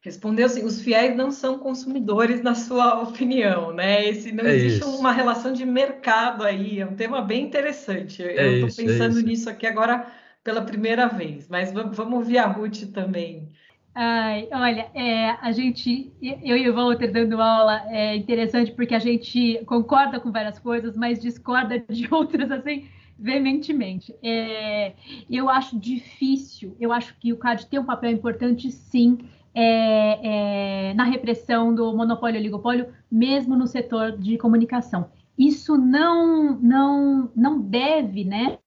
[0.05, 4.07] Respondeu assim, os fiéis não são consumidores, na sua opinião, né?
[4.07, 4.99] Esse, não é existe isso.
[4.99, 8.23] uma relação de mercado aí, é um tema bem interessante.
[8.23, 10.07] É eu estou é pensando é nisso aqui agora
[10.45, 13.49] pela primeira vez, mas vamos, vamos ouvir a Ruth também.
[13.95, 18.99] Ai, olha, é, a gente, eu e o Walter dando aula, é interessante porque a
[18.99, 22.89] gente concorda com várias coisas, mas discorda de outras, assim,
[23.19, 24.15] veementemente.
[24.23, 24.93] É,
[25.31, 29.19] eu acho difícil, eu acho que o CAD tem um papel importante, sim,
[29.55, 35.11] é, é, na repressão do monopólio e oligopólio, mesmo no setor de comunicação.
[35.39, 38.59] Isso não, não, não deve, né,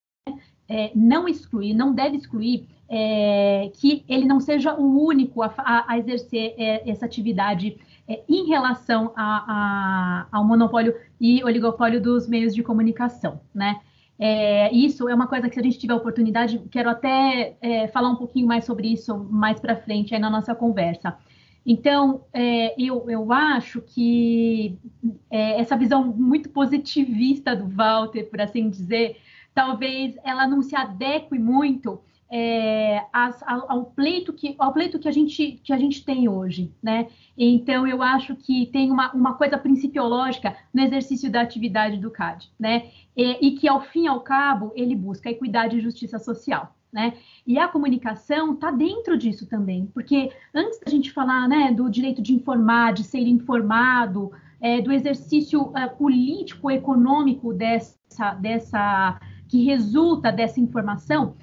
[0.69, 5.93] é, não excluir, não deve excluir é, que ele não seja o único a, a,
[5.93, 12.55] a exercer é, essa atividade é, em relação a, ao monopólio e oligopólio dos meios
[12.55, 13.81] de comunicação, né?
[14.19, 18.09] É, isso é uma coisa que, se a gente tiver oportunidade, quero até é, falar
[18.09, 21.17] um pouquinho mais sobre isso mais para frente aí na nossa conversa.
[21.65, 24.77] Então, é, eu, eu acho que
[25.29, 29.17] é, essa visão muito positivista do Walter, por assim dizer,
[29.53, 35.11] talvez ela não se adeque muito é, as, ao, pleito que, ao pleito que a
[35.11, 37.07] gente, que a gente tem hoje, né?
[37.37, 42.51] Então, eu acho que tem uma, uma coisa principiológica no exercício da atividade do CAD,
[42.59, 42.89] né?
[43.15, 47.13] E, e que, ao fim e ao cabo, ele busca equidade e justiça social, né?
[47.45, 52.21] E a comunicação está dentro disso também, porque antes da gente falar, né, do direito
[52.21, 60.31] de informar, de ser informado, é, do exercício é, político, econômico dessa, dessa que resulta
[60.31, 61.35] dessa informação,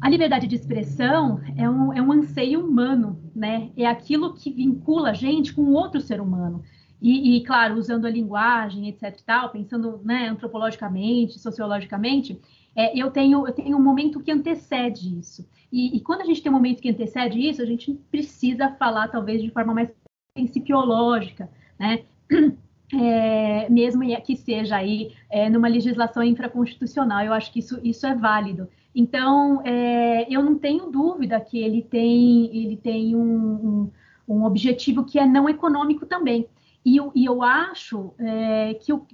[0.00, 3.70] a liberdade de expressão é um, é um anseio humano, né?
[3.76, 6.62] É aquilo que vincula a gente com outro ser humano.
[7.00, 9.20] E, e, claro, usando a linguagem, etc.
[9.24, 12.40] tal, pensando né, antropologicamente, sociologicamente,
[12.74, 15.46] é, eu, tenho, eu tenho um momento que antecede isso.
[15.70, 19.08] E, e, quando a gente tem um momento que antecede isso, a gente precisa falar,
[19.08, 19.90] talvez, de forma mais
[20.34, 22.04] principiológica, né?
[22.94, 28.14] É, mesmo que seja aí é, numa legislação infraconstitucional, eu acho que isso, isso é
[28.14, 28.68] válido.
[28.98, 33.20] Então, é, eu não tenho dúvida que ele tem, ele tem um,
[34.26, 36.48] um, um objetivo que é não econômico também.
[36.82, 39.06] E eu, e eu acho é, que o,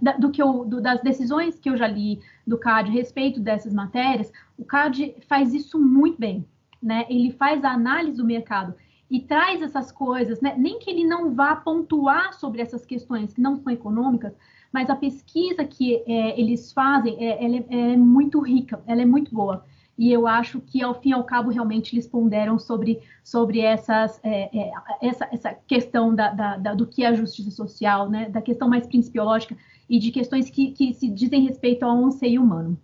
[0.00, 3.40] da, do que eu, do, das decisões que eu já li do CAD a respeito
[3.40, 6.46] dessas matérias, o CAD faz isso muito bem.
[6.82, 7.04] Né?
[7.10, 8.74] Ele faz a análise do mercado
[9.10, 10.54] e traz essas coisas, né?
[10.56, 14.32] nem que ele não vá pontuar sobre essas questões que não são econômicas,
[14.72, 19.06] mas a pesquisa que é, eles fazem, é, ela é, é, muito rica, ela é
[19.06, 19.64] muito boa.
[19.98, 24.18] E eu acho que, ao fim e ao cabo, realmente eles ponderam sobre, sobre essas,
[24.24, 28.28] é, é, essa, essa questão da, da, da, do que é a justiça social, né?
[28.30, 29.56] da questão mais principiológica
[29.88, 32.80] e de questões que, que se dizem respeito ao anseio humano.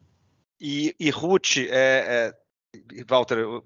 [0.60, 2.34] E, e Ruth, é,
[3.08, 3.64] Walter, eu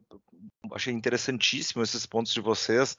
[0.70, 2.96] achei interessantíssimo esses pontos de vocês.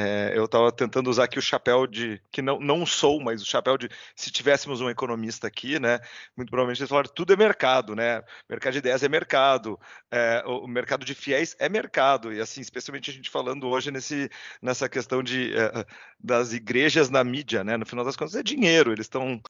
[0.00, 3.44] É, eu estava tentando usar aqui o chapéu de que não, não sou, mas o
[3.44, 5.98] chapéu de se tivéssemos um economista aqui, né?
[6.36, 8.22] Muito provavelmente eles falaram tudo é mercado, né?
[8.48, 9.76] Mercado de ideias é mercado,
[10.08, 14.30] é, o mercado de fiéis é mercado e assim, especialmente a gente falando hoje nesse
[14.62, 15.84] nessa questão de é,
[16.20, 17.76] das igrejas na mídia, né?
[17.76, 19.42] No final das contas é dinheiro, eles estão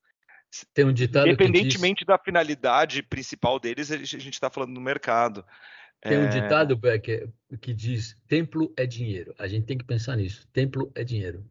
[0.72, 2.06] Tem um ditado Independentemente diz...
[2.06, 5.44] da finalidade principal deles, a gente está falando do mercado.
[6.00, 6.28] Tem um é...
[6.28, 7.30] ditado, Becker,
[7.60, 9.34] que diz: templo é dinheiro.
[9.38, 10.46] A gente tem que pensar nisso.
[10.52, 11.44] Templo é dinheiro.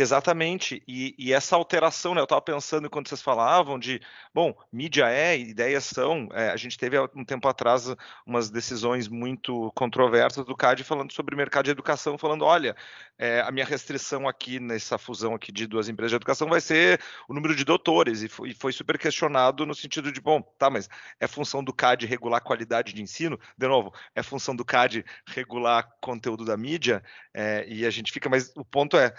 [0.00, 4.00] Exatamente, e, e, essa alteração, né, eu estava pensando quando vocês falavam de,
[4.32, 7.92] bom, mídia é, ideias são, é, a gente teve há um tempo atrás
[8.24, 12.76] umas decisões muito controversas do CAD falando sobre mercado de educação, falando, olha,
[13.18, 17.00] é, a minha restrição aqui nessa fusão aqui de duas empresas de educação vai ser
[17.28, 20.70] o número de doutores, e foi, e foi super questionado no sentido de, bom, tá,
[20.70, 23.36] mas é função do CAD regular a qualidade de ensino?
[23.58, 27.02] De novo, é função do CAD regular conteúdo da mídia?
[27.34, 29.12] É, e a gente fica, mas o ponto é,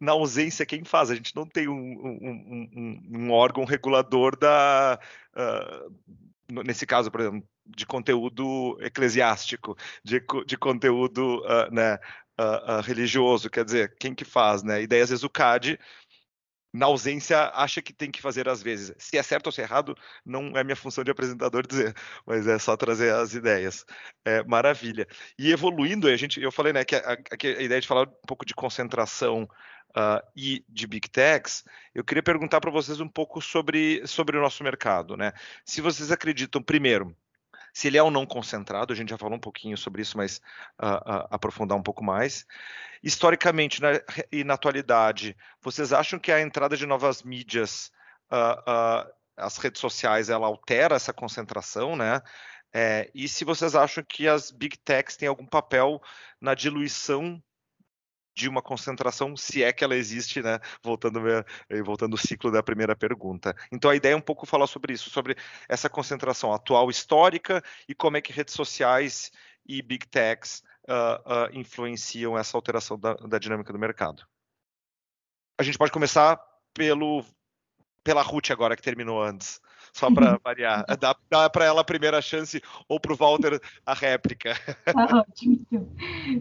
[0.00, 1.10] na ausência, quem faz?
[1.10, 4.98] A gente não tem um, um, um, um órgão regulador da.
[5.34, 11.98] Uh, nesse caso, por exemplo, de conteúdo eclesiástico, de, de conteúdo uh, né,
[12.38, 14.82] uh, religioso, quer dizer, quem que faz, né?
[14.82, 15.78] E daí, às vezes, o CAD,
[16.76, 18.94] na ausência, acha que tem que fazer às vezes.
[18.98, 21.94] Se é certo ou se é errado, não é minha função de apresentador dizer,
[22.26, 23.84] mas é só trazer as ideias.
[24.24, 25.06] É, maravilha.
[25.38, 28.44] E evoluindo, a gente, eu falei, né, que a, a, ideia de falar um pouco
[28.44, 29.48] de concentração
[29.96, 34.42] uh, e de Big Techs, eu queria perguntar para vocês um pouco sobre, sobre o
[34.42, 35.16] nosso mercado.
[35.16, 35.32] Né?
[35.64, 37.16] Se vocês acreditam, primeiro,
[37.76, 40.40] se ele é ou não concentrado, a gente já falou um pouquinho sobre isso, mas
[40.82, 42.46] uh, uh, aprofundar um pouco mais.
[43.02, 43.90] Historicamente na,
[44.32, 47.92] e na atualidade, vocês acham que a entrada de novas mídias,
[48.32, 52.22] uh, as redes sociais, ela altera essa concentração, né?
[52.72, 56.00] É, e se vocês acham que as big techs têm algum papel
[56.40, 57.42] na diluição
[58.36, 60.60] de uma concentração, se é que ela existe, né?
[60.82, 61.20] Voltando,
[61.82, 63.56] voltando o ciclo da primeira pergunta.
[63.72, 65.34] Então a ideia é um pouco falar sobre isso, sobre
[65.66, 69.32] essa concentração atual histórica e como é que redes sociais
[69.66, 74.22] e big techs uh, uh, influenciam essa alteração da, da dinâmica do mercado.
[75.58, 76.38] A gente pode começar
[76.74, 77.24] pelo
[78.04, 79.60] pela Ruth agora que terminou antes
[79.96, 80.84] só para variar.
[81.00, 84.54] Dá, dá para ela a primeira chance ou para o Walter a réplica.
[84.84, 85.58] Tá ótimo.
[85.60, 85.88] Então.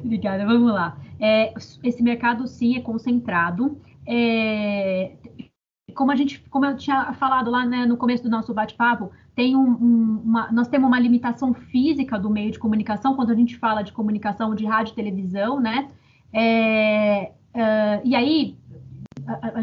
[0.04, 0.98] Obrigada, vamos lá.
[1.20, 3.80] É, esse mercado, sim, é concentrado.
[4.08, 5.14] É,
[5.94, 9.56] como a gente, como eu tinha falado lá né, no começo do nosso bate-papo, tem
[9.56, 13.58] um, um, uma, nós temos uma limitação física do meio de comunicação quando a gente
[13.58, 15.90] fala de comunicação de rádio e televisão, né?
[16.34, 18.58] É, uh, e aí,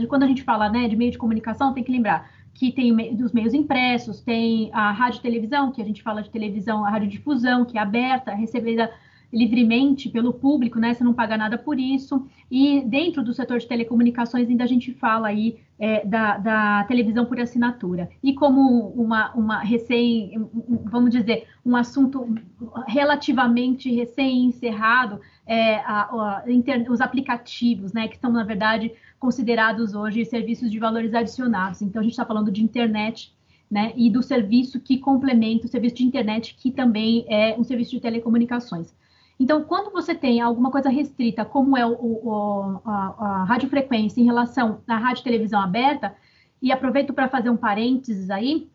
[0.09, 3.33] quando a gente fala né, de meio de comunicação, tem que lembrar que tem dos
[3.33, 7.79] meios impressos, tem a rádio televisão, que a gente fala de televisão, a radiodifusão, que
[7.79, 8.93] é aberta, recebida
[9.33, 10.93] livremente pelo público, né?
[10.93, 12.27] Você não paga nada por isso.
[12.51, 17.25] E dentro do setor de telecomunicações ainda a gente fala aí é, da, da, televisão
[17.25, 18.11] por assinatura.
[18.23, 20.49] E como uma, uma recém,
[20.85, 22.29] vamos dizer, um assunto
[22.87, 25.81] relativamente recém-encerrado, é,
[26.91, 28.09] os aplicativos, né?
[28.09, 31.81] Que são, na verdade, considerados hoje serviços de valores adicionados.
[31.81, 33.35] Então, a gente está falando de internet,
[33.71, 37.93] né, e do serviço que complementa o serviço de internet, que também é um serviço
[37.93, 38.93] de telecomunicações.
[39.39, 44.25] Então, quando você tem alguma coisa restrita, como é o, o, a, a radiofrequência em
[44.25, 46.15] relação à rádio televisão aberta,
[46.61, 48.71] e aproveito para fazer um parênteses aí,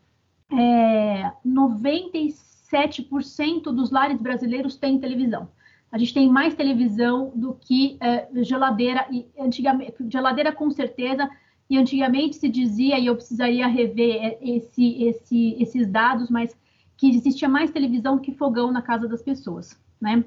[0.52, 5.48] é, 97% dos lares brasileiros têm televisão
[5.90, 11.28] a gente tem mais televisão do que é, geladeira, e antigamente, geladeira com certeza,
[11.68, 16.56] e antigamente se dizia, e eu precisaria rever é, esse, esse, esses dados, mas
[16.96, 20.24] que existia mais televisão que fogão na casa das pessoas, né?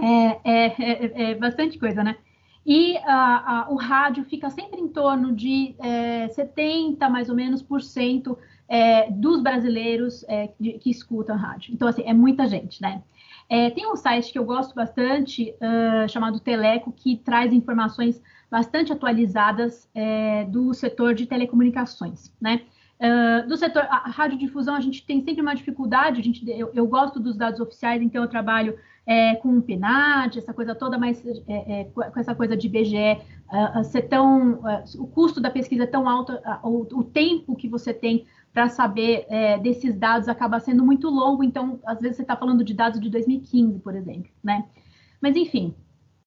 [0.00, 2.16] É, é, é, é bastante coisa, né?
[2.64, 7.60] E a, a, o rádio fica sempre em torno de é, 70, mais ou menos,
[7.60, 11.74] por cento é, dos brasileiros é, de, que escutam rádio.
[11.74, 13.02] Então, assim, é muita gente, né?
[13.48, 18.92] É, tem um site que eu gosto bastante, uh, chamado Teleco, que traz informações bastante
[18.92, 22.62] atualizadas é, do setor de telecomunicações, né?
[22.98, 26.86] Uh, do setor, a radiodifusão, a gente tem sempre uma dificuldade, a gente, eu, eu
[26.86, 31.24] gosto dos dados oficiais, então eu trabalho é, com o PNAD, essa coisa toda, mas
[31.48, 33.18] é, é, com essa coisa de IBGE
[33.50, 37.68] uh, ser tão, uh, o custo da pesquisa é tão alto, o, o tempo que
[37.68, 42.22] você tem para saber é, desses dados acaba sendo muito longo, então, às vezes, você
[42.22, 44.66] está falando de dados de 2015, por exemplo, né?
[45.20, 45.74] Mas, enfim,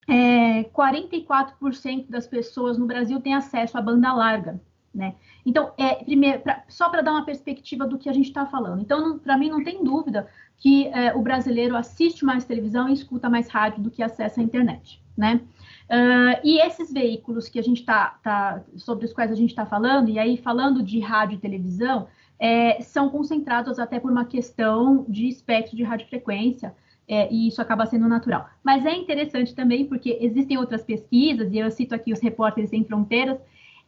[0.08, 4.60] é, 44% das pessoas no Brasil têm acesso à banda larga,
[4.94, 5.16] né?
[5.46, 8.82] Então, é, primeiro, pra, só para dar uma perspectiva do que a gente está falando.
[8.82, 10.28] Então, para mim, não tem dúvida
[10.58, 14.44] que é, o brasileiro assiste mais televisão e escuta mais rádio do que acessa a
[14.44, 15.42] internet, né?
[15.86, 19.66] Uh, e esses veículos que a gente está, tá, sobre os quais a gente está
[19.66, 22.08] falando, e aí falando de rádio e televisão,
[22.40, 26.76] é, são concentrados até por uma questão de espectro de radiofrequência,
[27.08, 28.50] é, e isso acaba sendo natural.
[28.64, 32.84] Mas é interessante também porque existem outras pesquisas, e eu cito aqui os repórteres sem
[32.84, 33.38] fronteiras,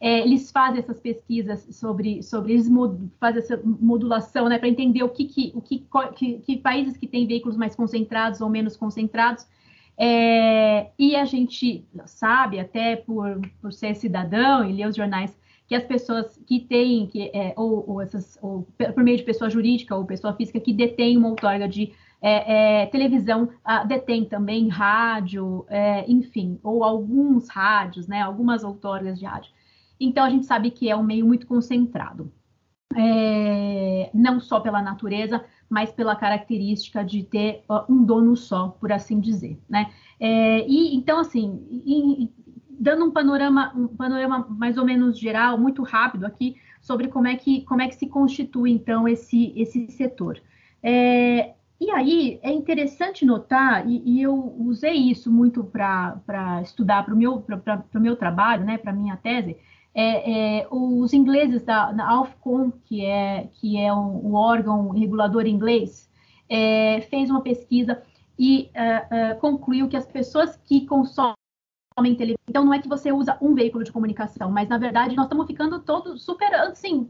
[0.00, 2.68] é, eles fazem essas pesquisas sobre, sobre eles
[3.18, 7.06] fazem essa modulação, né, para entender o que, que, o que, que, que, países que
[7.06, 9.46] têm veículos mais concentrados ou menos concentrados.
[10.00, 15.36] É, e a gente sabe, até por, por ser cidadão e ler os jornais,
[15.66, 19.50] que as pessoas que têm, que, é, ou, ou, essas, ou por meio de pessoa
[19.50, 21.92] jurídica ou pessoa física que detém uma outorga de
[22.22, 29.18] é, é, televisão ah, detém também rádio, é, enfim, ou alguns rádios, né, algumas outorgas
[29.18, 29.52] de rádio.
[30.00, 32.32] Então, a gente sabe que é um meio muito concentrado,
[32.96, 38.90] é, não só pela natureza, mas pela característica de ter uh, um dono só, por
[38.90, 39.92] assim dizer, né?
[40.18, 42.30] É, e então, assim,
[42.68, 47.36] dando um panorama, um panorama mais ou menos geral, muito rápido aqui, sobre como é
[47.36, 50.40] que, como é que se constitui, então, esse, esse setor.
[50.82, 57.14] É, e aí é interessante notar, e, e eu usei isso muito para estudar para
[57.14, 57.44] o meu,
[57.94, 59.56] meu trabalho, né, para a minha tese,
[59.94, 65.46] é, é, os ingleses da, da Ofcom, que é, que é um, um órgão regulador
[65.46, 66.08] inglês,
[66.48, 68.02] é, fez uma pesquisa
[68.38, 71.34] e uh, uh, concluiu que as pessoas que consomem
[72.16, 75.24] televisão, então não é que você usa um veículo de comunicação, mas na verdade nós
[75.24, 77.08] estamos ficando todos super, assim,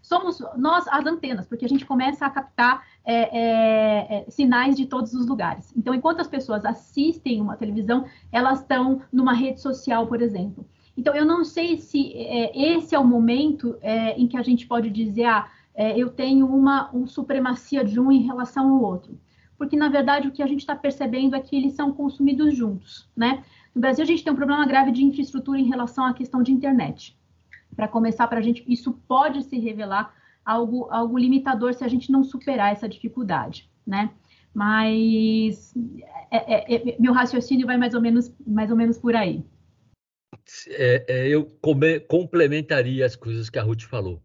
[0.00, 5.12] somos nós as antenas, porque a gente começa a captar é, é sinais de todos
[5.12, 5.70] os lugares.
[5.76, 10.64] Então, enquanto as pessoas assistem uma televisão, elas estão numa rede social, por exemplo.
[11.00, 14.66] Então, eu não sei se é, esse é o momento é, em que a gente
[14.66, 19.18] pode dizer, ah, é, eu tenho uma um supremacia de um em relação ao outro.
[19.56, 23.08] Porque, na verdade, o que a gente está percebendo é que eles são consumidos juntos,
[23.16, 23.42] né?
[23.74, 26.52] No Brasil, a gente tem um problema grave de infraestrutura em relação à questão de
[26.52, 27.18] internet.
[27.74, 30.12] Para começar, para a gente, isso pode se revelar
[30.44, 34.10] algo, algo limitador se a gente não superar essa dificuldade, né?
[34.52, 35.74] Mas
[36.30, 39.42] é, é, é, meu raciocínio vai mais ou menos, mais ou menos por aí
[40.68, 44.22] é, é, eu come, complementaria as coisas que a Ruth falou.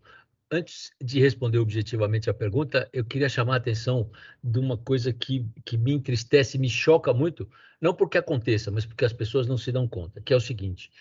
[0.51, 4.09] Antes de responder objetivamente a pergunta, eu queria chamar a atenção
[4.43, 7.49] de uma coisa que, que me entristece, me choca muito,
[7.81, 10.91] não porque aconteça, mas porque as pessoas não se dão conta, que é o seguinte: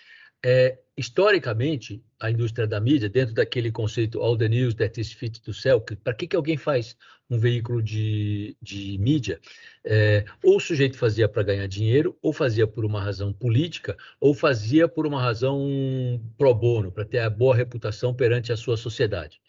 [0.45, 5.41] é, historicamente, a indústria da mídia, dentro daquele conceito all the news that is fit
[5.41, 6.97] to sell, para que, que alguém faz
[7.31, 9.41] um veículo de, de mídia?
[9.83, 14.35] É, ou o sujeito fazia para ganhar dinheiro, ou fazia por uma razão política, ou
[14.35, 19.41] fazia por uma razão pro bono, para ter a boa reputação perante a sua sociedade.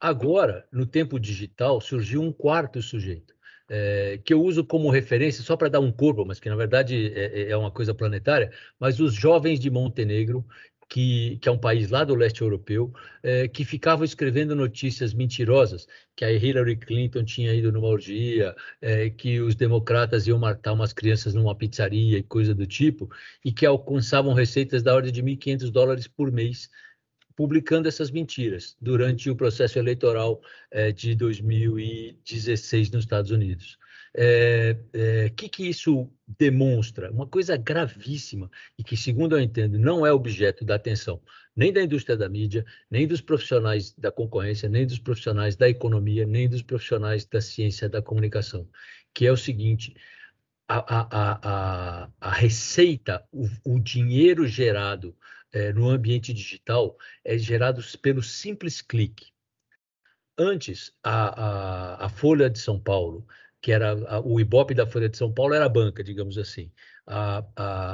[0.00, 3.35] Agora, no tempo digital, surgiu um quarto sujeito
[3.68, 7.12] é, que eu uso como referência só para dar um corpo, mas que na verdade
[7.14, 10.46] é, é, é, uma coisa planetária, mas os jovens de Montenegro,
[10.88, 12.92] que, que é um país lá do leste europeu,
[13.22, 19.10] é, que ficavam escrevendo notícias mentirosas, que a Hillary Clinton tinha ido numa orgia, é,
[19.10, 23.10] que os democratas iam matar umas crianças numa pizzaria e coisa do tipo,
[23.44, 26.70] e que alcançavam receitas da ordem de 1.500 dólares por mês
[27.36, 33.74] publicando essas mentiras durante o processo eleitoral é, de 2016 nos Estados Unidos.
[33.74, 37.12] O é, é, que, que isso demonstra?
[37.12, 41.20] Uma coisa gravíssima e que, segundo eu entendo, não é objeto da atenção
[41.56, 46.26] nem da indústria da mídia, nem dos profissionais da concorrência, nem dos profissionais da economia,
[46.26, 48.68] nem dos profissionais da ciência da comunicação,
[49.14, 49.96] que é o seguinte:
[50.68, 55.16] a, a, a, a receita, o, o dinheiro gerado
[55.56, 59.32] é, no ambiente digital é gerado pelo simples clique.
[60.38, 63.26] Antes, a, a, a Folha de São Paulo,
[63.62, 66.70] que era a, o Ibope da Folha de São Paulo, era a banca, digamos assim.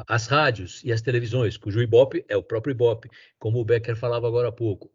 [0.09, 3.09] As rádios e as televisões, cujo Ibope é o próprio Ibope,
[3.39, 4.91] como o Becker falava agora há pouco.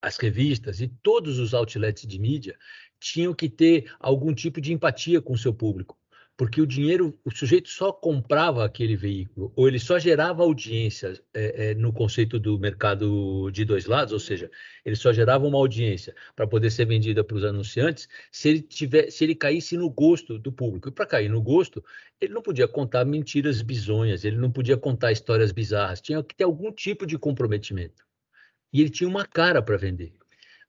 [0.00, 2.56] As revistas e todos os outlets de mídia
[3.00, 5.98] tinham que ter algum tipo de empatia com o seu público
[6.36, 11.70] porque o dinheiro, o sujeito só comprava aquele veículo, ou ele só gerava audiência é,
[11.70, 14.50] é, no conceito do mercado de dois lados, ou seja,
[14.84, 19.10] ele só gerava uma audiência para poder ser vendida para os anunciantes se ele, tiver,
[19.10, 20.88] se ele caísse no gosto do público.
[20.88, 21.84] E para cair no gosto,
[22.20, 26.44] ele não podia contar mentiras bizonhas, ele não podia contar histórias bizarras, tinha que ter
[26.44, 28.04] algum tipo de comprometimento.
[28.72, 30.12] E ele tinha uma cara para vender.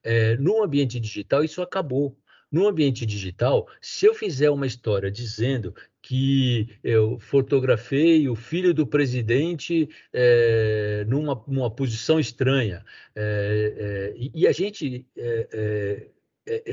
[0.04, 2.16] É, no ambiente digital, isso acabou.
[2.56, 8.86] No ambiente digital, se eu fizer uma história dizendo que eu fotografei o filho do
[8.86, 12.82] presidente é, numa, posição estranha,
[13.14, 15.04] é, é, e, a gente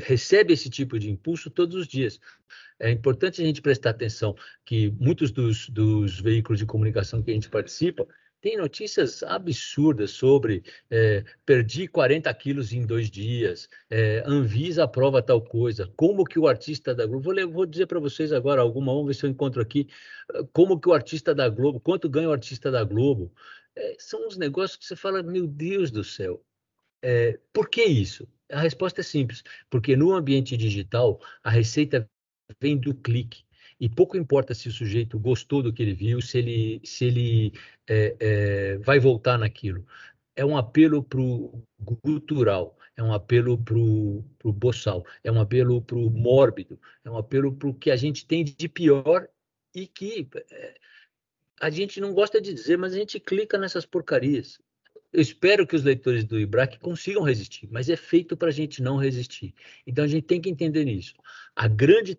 [0.06, 2.18] recebe esse tipo de impulso todos os dias.
[2.80, 7.34] É importante a gente prestar atenção que muitos dos, dos veículos de comunicação que a
[7.34, 8.06] gente participa
[8.44, 15.40] tem notícias absurdas sobre é, perdi 40 quilos em dois dias, é, Anvisa aprova tal
[15.40, 19.06] coisa, como que o artista da Globo, vou, vou dizer para vocês agora alguma, vamos
[19.06, 19.88] ver se eu encontro aqui,
[20.52, 23.32] como que o artista da Globo, quanto ganha o artista da Globo,
[23.76, 26.44] É, são uns negócios que você fala, meu Deus do céu,
[27.02, 28.28] é, por que isso?
[28.52, 32.08] A resposta é simples, porque no ambiente digital a receita
[32.60, 33.44] vem do clique.
[33.84, 37.52] E pouco importa se o sujeito gostou do que ele viu, se ele, se ele
[37.86, 39.86] é, é, vai voltar naquilo.
[40.34, 41.62] É um apelo para o
[42.02, 44.24] cultural, é um apelo para o
[44.54, 48.24] boçal, é um apelo para o mórbido, é um apelo para o que a gente
[48.24, 49.28] tem de pior
[49.74, 50.74] e que é,
[51.60, 54.58] a gente não gosta de dizer, mas a gente clica nessas porcarias.
[55.12, 58.82] Eu espero que os leitores do IBRAC consigam resistir, mas é feito para a gente
[58.82, 59.54] não resistir.
[59.86, 61.14] Então a gente tem que entender isso.
[61.54, 62.14] A grande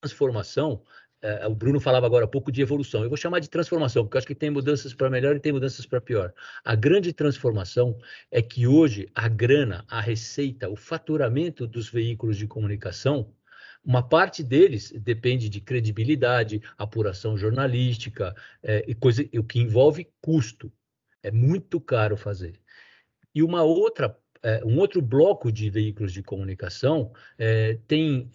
[0.00, 0.82] transformação,
[1.20, 4.18] é, o Bruno falava agora há pouco de evolução, eu vou chamar de transformação, porque
[4.18, 6.32] acho que tem mudanças para melhor e tem mudanças para pior.
[6.64, 7.98] A grande transformação
[8.30, 13.32] é que hoje a grana, a receita, o faturamento dos veículos de comunicação
[13.84, 20.70] uma parte deles depende de credibilidade, apuração jornalística, é, e coisa, o que envolve custo.
[21.22, 22.60] É muito caro fazer.
[23.34, 28.30] E uma outra, é, um outro bloco de veículos de comunicação é, tem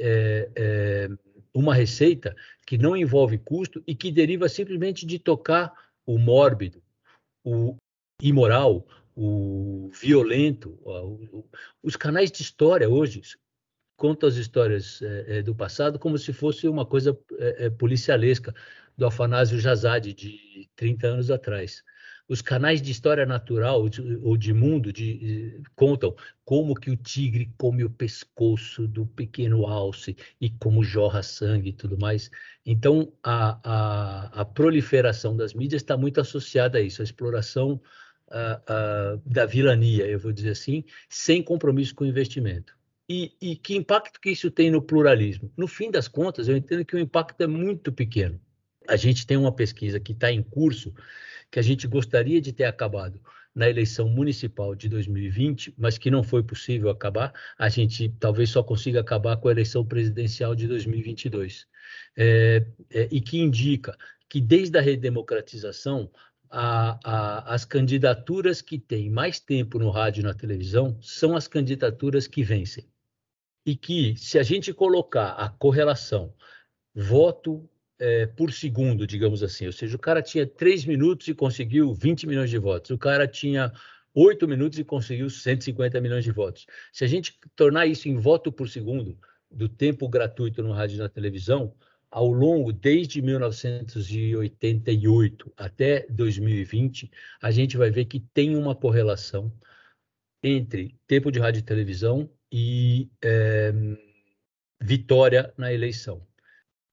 [1.54, 2.36] uma receita
[2.66, 5.72] que não envolve custo e que deriva simplesmente de tocar
[6.06, 6.82] o mórbido,
[7.44, 7.76] o
[8.22, 10.78] imoral, o violento.
[11.82, 13.22] Os canais de história hoje
[13.96, 18.54] conta as histórias é, do passado como se fosse uma coisa é, policialesca
[18.98, 21.84] do Afanásio Jazade, de 30 anos atrás.
[22.28, 23.86] Os canais de história natural
[24.22, 26.16] ou de mundo de, contam
[26.46, 31.74] como que o tigre come o pescoço do pequeno alce e como jorra sangue e
[31.74, 32.32] tudo mais.
[32.66, 37.82] Então, a, a, a proliferação das mídias está muito associada a isso, a exploração
[39.26, 42.76] da vilania, eu vou dizer assim, sem compromisso com o investimento.
[43.08, 45.52] E, e, que impacto que isso tem no pluralismo?
[45.58, 48.40] No fim das contas, eu entendo que o impacto é muito pequeno.
[48.88, 50.94] A gente tem uma pesquisa que está em curso,
[51.54, 53.22] que a gente gostaria de ter acabado
[53.54, 57.32] na eleição municipal de 2020, mas que não foi possível acabar.
[57.60, 61.68] A gente talvez só consiga acabar com a eleição presidencial de 2022.
[62.18, 63.96] É, é, e que indica
[64.28, 66.10] que desde a redemocratização,
[66.50, 71.48] a, a, as candidaturas que têm mais tempo no rádio e na televisão são as
[71.48, 72.88] candidaturas que vencem
[73.64, 76.34] e que, se a gente colocar a correlação
[76.96, 81.94] voto é, por segundo, digamos assim, ou seja, o cara tinha 3 minutos e conseguiu
[81.94, 83.72] 20 milhões de votos, o cara tinha
[84.14, 86.66] 8 minutos e conseguiu 150 milhões de votos.
[86.92, 89.18] Se a gente tornar isso em voto por segundo,
[89.50, 91.74] do tempo gratuito no rádio e na televisão,
[92.10, 99.52] ao longo, desde 1988 até 2020, a gente vai ver que tem uma correlação
[100.44, 103.74] entre tempo de rádio e televisão e é,
[104.80, 106.22] vitória na eleição.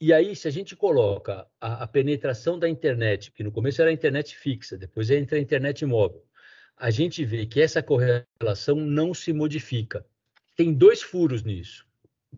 [0.01, 3.91] E aí, se a gente coloca a, a, penetração da internet, que no começo era
[3.91, 6.25] a internet fixa, depois entra a internet móvel,
[6.77, 10.07] a gente vê que essa correlação não se modifica.
[10.57, 11.87] Tem dois furos nisso.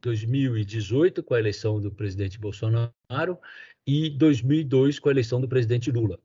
[0.00, 3.38] 2018, com a eleição do presidente Bolsonaro,
[3.86, 6.18] e 2002, com a eleição do presidente Lula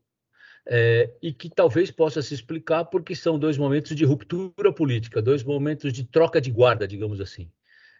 [0.68, 5.42] é, e que talvez possa se explicar porque são dois momentos de ruptura política, dois
[5.42, 7.50] momentos de troca de guarda, digamos assim,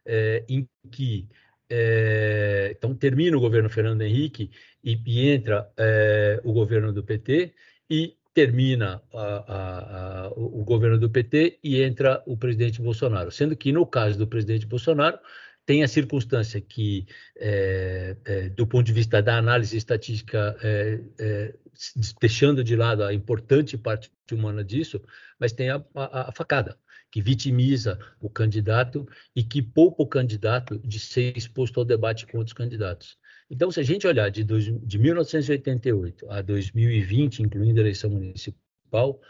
[0.04, 1.26] é, em que
[1.70, 4.50] é, então termina o governo Fernando Henrique
[4.82, 7.52] e, e entra é, o governo do PT
[7.90, 13.56] e termina a, a, a, o governo do PT e entra o presidente Bolsonaro, sendo
[13.56, 15.18] que no caso do presidente Bolsonaro
[15.66, 17.06] tem a circunstância que,
[17.36, 21.54] é, é, do ponto de vista da análise estatística, é, é
[22.20, 25.00] deixando de lado a importante parte humana disso,
[25.38, 26.78] mas tem a, a, a, facada,
[27.10, 32.38] que vitimiza o candidato e que poupa o candidato de ser exposto ao debate com
[32.38, 33.16] outros candidatos.
[33.50, 39.20] Então, se a gente olhar de, dois, de 1988 a 2020, incluindo a eleição municipal,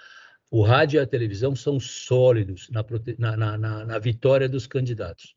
[0.50, 5.36] o rádio e a televisão são sólidos na, na, na, na vitória dos candidatos.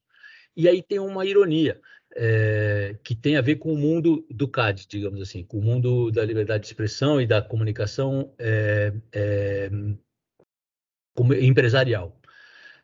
[0.56, 1.80] E aí tem uma ironia,
[2.16, 6.12] é, que tem a ver com o mundo do CAD, digamos assim, com o mundo
[6.12, 9.70] da liberdade de expressão e da comunicação é, é,
[11.42, 12.21] empresarial.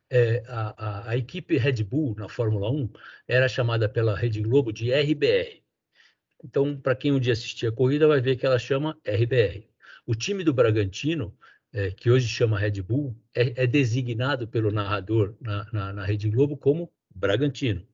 [0.09, 2.89] A, a, a, equipe Red Bull na Fórmula 1
[3.27, 5.63] era chamada pela Rede Globo de RBR.
[6.43, 9.67] Então, para quem um dia assistir a corrida, vai ver que ela chama RBR.
[10.05, 11.37] O time do Bragantino,
[11.97, 16.57] que hoje chama Red Bull, é, é designado pelo narrador na, na, na Rede Globo
[16.57, 17.85] como Bragantino.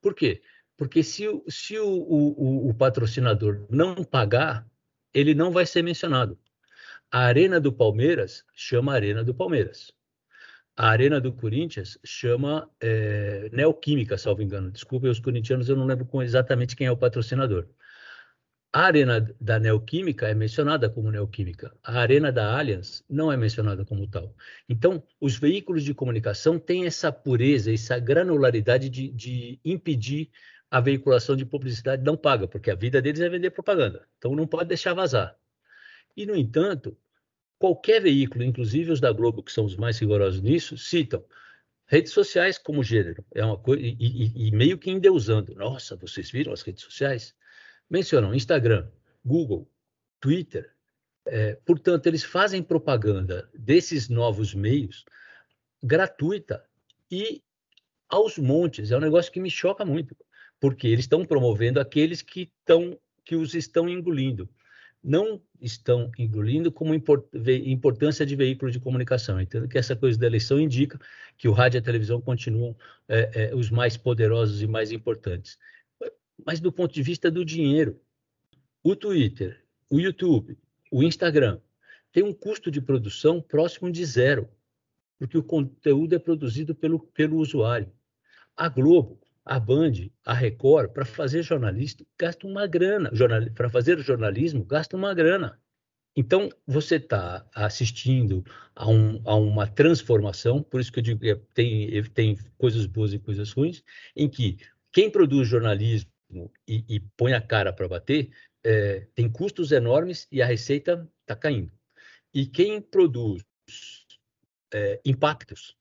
[0.00, 0.42] Por quê?
[0.76, 4.68] Porque se, se o, o, o, patrocinador não pagar,
[5.12, 6.38] ele não vai ser mencionado.
[7.10, 9.92] A Arena do Palmeiras chama Arena do Palmeiras.
[10.76, 14.70] A Arena do Corinthians chama é, Neoquímica, salvo engano.
[14.70, 17.68] Desculpem os corintianos, eu não lembro exatamente quem é o patrocinador.
[18.72, 21.72] A arena da Neoquímica é mencionada como Neoquímica.
[21.80, 24.34] A arena da Allianz não é mencionada como tal.
[24.68, 30.28] Então, os veículos de comunicação têm essa pureza, essa granularidade de, de impedir
[30.68, 34.08] a veiculação de publicidade não paga, porque a vida deles é vender propaganda.
[34.18, 35.36] Então, não pode deixar vazar.
[36.16, 36.98] E, no entanto,
[37.58, 41.24] qualquer veículo, inclusive os da Globo, que são os mais rigorosos nisso, citam
[41.86, 43.24] redes sociais como gênero.
[43.34, 45.54] É uma coisa e, e, e meio que endeusando.
[45.54, 47.34] Nossa, vocês viram as redes sociais?
[47.88, 48.88] mencionam Instagram,
[49.24, 49.70] Google,
[50.20, 50.72] Twitter.
[51.26, 55.04] É, portanto, eles fazem propaganda desses novos meios
[55.82, 56.64] gratuita
[57.10, 57.42] e
[58.08, 58.90] aos montes.
[58.90, 60.16] É um negócio que me choca muito,
[60.60, 64.48] porque eles estão promovendo aqueles que, estão, que os estão engolindo.
[65.04, 69.38] Não estão engolindo como importância de veículo de comunicação.
[69.38, 70.98] Entendo que essa coisa da eleição indica
[71.36, 72.74] que o rádio e a televisão continuam
[73.06, 75.58] é, é, os mais poderosos e mais importantes
[76.44, 78.00] mas do ponto de vista do dinheiro.
[78.82, 80.58] O Twitter, o YouTube,
[80.90, 81.60] o Instagram
[82.12, 84.48] tem um custo de produção próximo de zero,
[85.18, 87.90] porque o conteúdo é produzido pelo, pelo usuário.
[88.56, 93.10] A Globo, a Band, a Record, para fazer jornalista, gasta uma grana.
[93.54, 95.60] Para fazer jornalismo, gasta uma grana.
[96.16, 101.34] Então, você está assistindo a, um, a, uma transformação, por isso que eu digo que
[101.52, 103.82] tem, tem coisas boas e coisas ruins,
[104.14, 104.56] em que
[104.92, 106.06] quem produz jornalismo
[106.68, 108.30] e, e põe a cara para bater,
[108.62, 111.72] é, tem custos enormes e a receita está caindo.
[112.32, 113.42] E quem produz
[114.72, 115.76] é, impactos,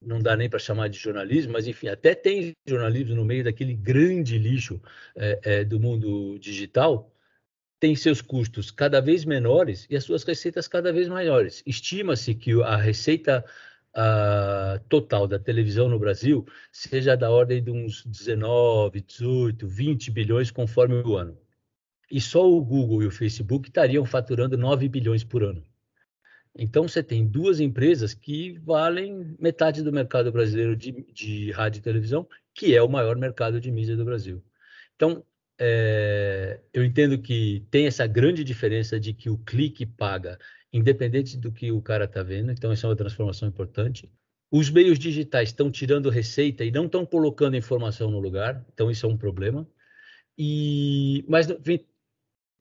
[0.00, 3.74] não dá nem para chamar de jornalismo, mas enfim, até tem jornalismo no meio daquele
[3.74, 4.80] grande lixo
[5.16, 7.12] é, é do mundo digital,
[7.80, 11.62] tem seus custos cada vez menores e as suas receitas cada vez maiores.
[11.66, 13.44] Estima-se que a receita
[13.96, 20.50] uh, total da televisão no Brasil seja da ordem de uns 19, 18, 20 bilhões
[20.50, 21.38] conforme o ano.
[22.10, 25.62] E só o Google e o Facebook estariam faturando 9 bilhões por ano.
[26.58, 31.82] Então, você tem duas empresas que valem metade do mercado brasileiro de, de rádio e
[31.82, 34.42] televisão, que é o maior mercado de mídia do Brasil.
[34.96, 35.24] Então,
[35.56, 40.36] é, eu entendo que tem essa grande diferença de que o clique paga
[40.72, 42.50] independente do que o cara está vendo.
[42.50, 44.10] Então, essa é uma transformação importante.
[44.50, 49.06] Os meios digitais estão tirando receita e não estão colocando informação no lugar, então isso
[49.06, 49.68] é um problema.
[50.36, 51.58] E, mas no,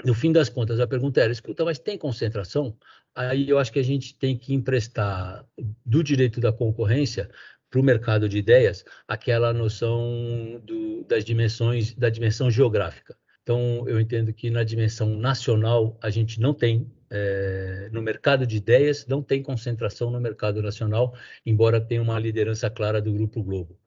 [0.05, 2.77] no fim das contas, a pergunta era: escuta, mas tem concentração?
[3.17, 5.43] Aí eu acho que a gente tem que emprestar
[5.83, 7.27] do direito da concorrência
[7.67, 13.17] para o mercado de ideias aquela noção do, das dimensões da dimensão geográfica.
[13.41, 18.57] Então, eu entendo que na dimensão nacional a gente não tem é, no mercado de
[18.57, 23.79] ideias, não tem concentração no mercado nacional, embora tenha uma liderança clara do Grupo Globo.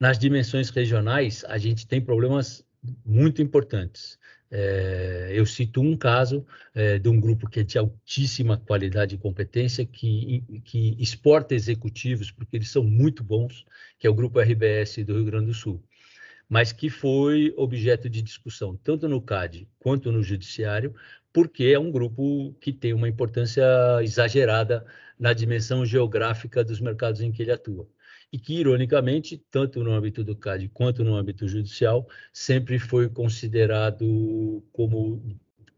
[0.00, 2.66] Nas dimensões regionais, a gente tem problemas
[3.04, 4.18] muito importantes.
[4.50, 9.18] É, eu cito um caso é, de um grupo que é de altíssima qualidade e
[9.18, 13.64] competência, que, que exporta executivos, porque eles são muito bons,
[13.98, 15.82] que é o Grupo RBS do Rio Grande do Sul,
[16.48, 20.94] mas que foi objeto de discussão tanto no CAD quanto no Judiciário,
[21.32, 23.64] porque é um grupo que tem uma importância
[24.02, 24.86] exagerada
[25.18, 27.88] na dimensão geográfica dos mercados em que ele atua.
[28.32, 34.64] E que, ironicamente, tanto no âmbito do CAD quanto no âmbito judicial, sempre foi considerado
[34.72, 35.22] como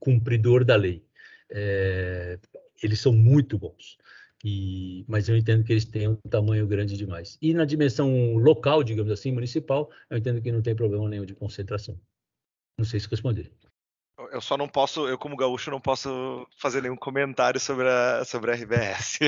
[0.01, 1.05] cumpridor da lei.
[1.51, 2.39] É,
[2.83, 3.99] eles são muito bons.
[4.45, 7.37] E, mas eu entendo que eles têm um tamanho grande demais.
[7.43, 11.35] E na dimensão local, digamos assim, municipal, eu entendo que não tem problema nenhum de
[11.35, 12.01] concentração.
[12.79, 13.53] Não sei se responder
[14.33, 18.51] eu só não posso, eu como gaúcho não posso fazer nenhum comentário sobre a, sobre
[18.51, 19.19] a RBS.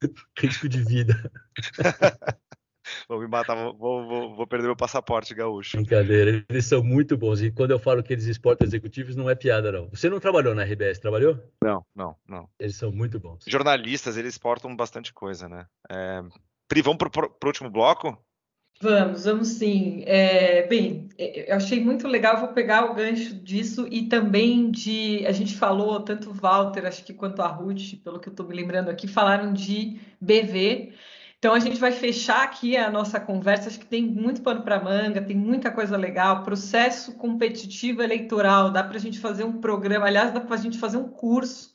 [0.38, 1.14] Risco de vida.
[3.08, 5.76] vou me matar, vou, vou, vou, perder meu passaporte gaúcho.
[5.76, 7.42] Brincadeira, eles são muito bons.
[7.42, 9.88] E quando eu falo que eles exportam executivos, não é piada, não.
[9.90, 11.38] Você não trabalhou na RBS, trabalhou?
[11.62, 12.48] Não, não, não.
[12.58, 13.44] Eles são muito bons.
[13.46, 15.66] Jornalistas, eles exportam bastante coisa, né?
[15.90, 16.22] É...
[16.68, 18.18] Pri, vamos para o último bloco?
[18.82, 20.02] Vamos, vamos sim.
[20.06, 25.24] É, bem, é, eu achei muito legal, vou pegar o gancho disso e também de.
[25.24, 28.44] A gente falou, tanto o Walter, acho que quanto a Ruth, pelo que eu estou
[28.44, 30.94] me lembrando aqui, falaram de BV.
[31.42, 33.68] Então a gente vai fechar aqui a nossa conversa.
[33.68, 36.44] Acho que tem muito pano para manga, tem muita coisa legal.
[36.44, 40.78] Processo competitivo eleitoral, dá para a gente fazer um programa, aliás, dá para a gente
[40.78, 41.72] fazer um curso.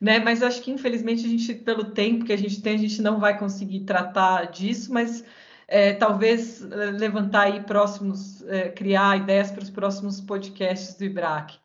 [0.00, 0.18] Né?
[0.18, 3.20] Mas acho que infelizmente a gente, pelo tempo que a gente tem, a gente não
[3.20, 5.22] vai conseguir tratar disso, mas
[5.68, 11.58] é, talvez é, levantar aí próximos, é, criar ideias para os próximos podcasts do IBRAC.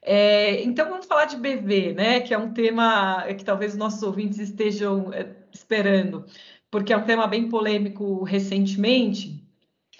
[0.00, 2.20] É, então vamos falar de BV, né?
[2.20, 6.24] Que é um tema que talvez nossos ouvintes estejam é, esperando,
[6.70, 9.46] porque é um tema bem polêmico recentemente.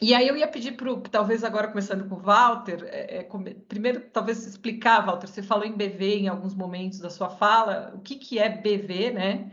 [0.01, 3.29] E aí eu ia pedir para talvez agora começando com o Walter, é, é,
[3.67, 8.01] primeiro talvez explicar, Walter, você falou em BV em alguns momentos da sua fala, o
[8.01, 9.51] que, que é BV, né?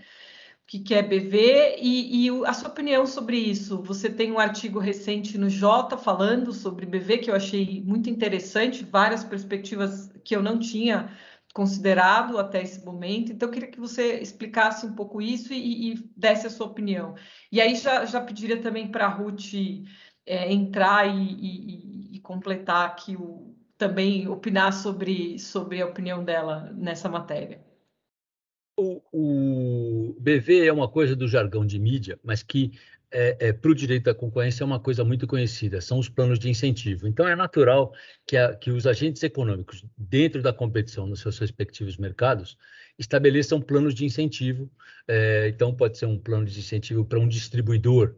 [0.64, 3.82] O que, que é BV e, e, a sua opinião sobre isso.
[3.84, 8.84] Você tem um artigo recente no Jota falando sobre BV que eu achei muito interessante,
[8.84, 11.10] várias perspectivas que eu não tinha
[11.54, 13.32] considerado até esse momento.
[13.32, 17.16] Então, eu queria que você explicasse um pouco isso e, e desse a sua opinião.
[17.52, 19.54] E aí já, já pediria também para a Ruth
[20.26, 26.72] é, entrar e, e, e, completar aqui o também opinar sobre, sobre a opinião dela
[26.74, 27.62] nessa matéria.
[28.80, 32.72] O, o BV é uma coisa do jargão de mídia, mas que
[33.14, 36.40] é, é, para o direito da concorrência é uma coisa muito conhecida, são os planos
[36.40, 37.08] de incentivo.
[37.08, 37.94] Então, é natural
[38.26, 42.58] que, a, que os agentes econômicos, dentro da competição nos seus respectivos mercados,
[42.98, 44.70] estabeleçam planos de incentivo.
[45.08, 48.16] É, então, pode ser um plano de incentivo para um distribuidor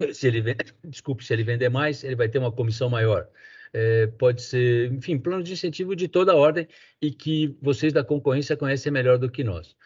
[0.14, 3.28] se ele vende, desculpe, se ele vender mais, ele vai ter uma comissão maior.
[3.72, 6.66] É, pode ser, enfim, plano de incentivo de toda ordem
[7.00, 9.76] e que vocês da concorrência conhecem melhor do que nós.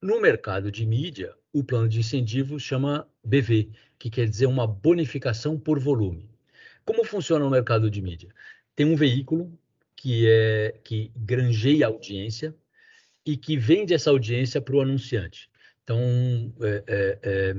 [0.00, 5.58] No mercado de mídia, o plano de incentivo chama BV, que quer dizer uma bonificação
[5.58, 6.28] por volume.
[6.84, 8.28] Como funciona o mercado de mídia?
[8.74, 9.58] Tem um veículo
[9.96, 12.54] que é que granjeia audiência
[13.24, 15.50] e que vende essa audiência para o anunciante.
[15.82, 15.98] Então,
[16.60, 17.54] é, é, é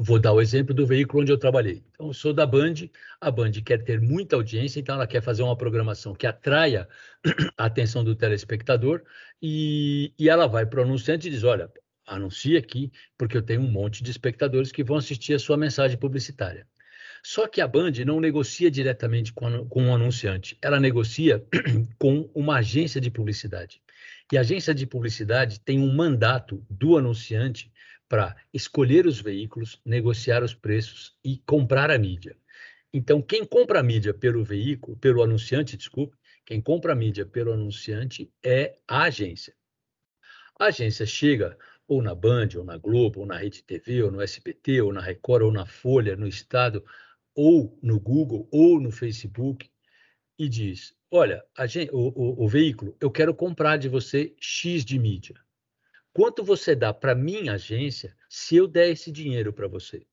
[0.00, 1.82] Vou dar o exemplo do veículo onde eu trabalhei.
[1.90, 2.74] Então, eu sou da Band,
[3.20, 6.88] a Band quer ter muita audiência, então ela quer fazer uma programação que atraia
[7.58, 9.02] a atenção do telespectador
[9.42, 11.68] e, e ela vai para o anunciante e diz: olha,
[12.08, 15.98] anuncie aqui, porque eu tenho um monte de espectadores que vão assistir a sua mensagem
[15.98, 16.66] publicitária.
[17.22, 21.44] Só que a Band não negocia diretamente com, com um anunciante, ela negocia
[21.98, 23.82] com uma agência de publicidade.
[24.32, 27.72] E a agência de publicidade tem um mandato do anunciante
[28.08, 32.36] para escolher os veículos, negociar os preços e comprar a mídia.
[32.92, 37.52] Então, quem compra a mídia pelo veículo, pelo anunciante, desculpe, quem compra a mídia pelo
[37.52, 39.54] anunciante é a agência.
[40.58, 41.56] A agência chega
[41.88, 45.00] ou na Band, ou na Globo, ou na Rede TV, ou no SBT, ou na
[45.00, 46.84] Record, ou na Folha, no Estado,
[47.34, 49.70] ou no Google, ou no Facebook,
[50.38, 54.98] e diz: Olha, gente, o, o, o veículo, eu quero comprar de você X de
[54.98, 55.34] mídia.
[56.12, 60.06] Quanto você dá para minha agência se eu der esse dinheiro para você?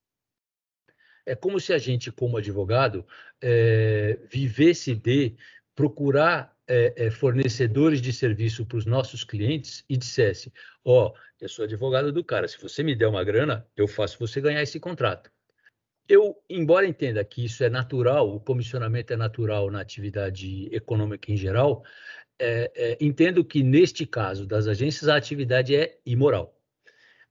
[1.25, 3.05] É como se a gente, como advogado,
[3.41, 5.35] é, vivesse de
[5.73, 10.51] procurar é, é, fornecedores de serviço para os nossos clientes e dissesse:
[10.83, 14.17] Ó, oh, eu sou advogado do cara, se você me der uma grana, eu faço
[14.19, 15.31] você ganhar esse contrato.
[16.07, 21.37] Eu, embora entenda que isso é natural, o comissionamento é natural na atividade econômica em
[21.37, 21.83] geral,
[22.39, 26.55] é, é, entendo que, neste caso das agências, a atividade é imoral.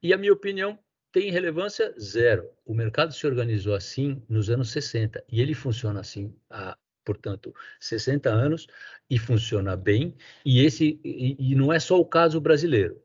[0.02, 0.78] E a minha opinião
[1.12, 2.50] tem relevância zero.
[2.64, 8.30] O mercado se organizou assim nos anos 60 e ele funciona assim há, portanto, 60
[8.30, 8.66] anos
[9.08, 10.14] e funciona bem.
[10.44, 13.00] E esse e, e não é só o caso brasileiro.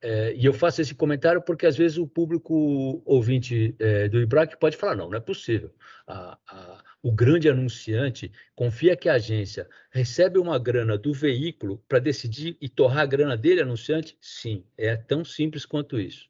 [0.00, 4.56] É, e eu faço esse comentário porque às vezes o público ouvinte é, do IBRAC
[4.58, 5.74] pode falar: não, não é possível.
[6.06, 11.98] A, a, o grande anunciante confia que a agência recebe uma grana do veículo para
[11.98, 14.16] decidir e torrar a grana dele, anunciante?
[14.20, 16.28] Sim, é tão simples quanto isso.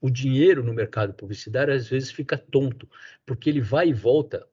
[0.00, 2.88] O dinheiro no mercado publicitário às vezes fica tonto,
[3.26, 4.46] porque ele vai e volta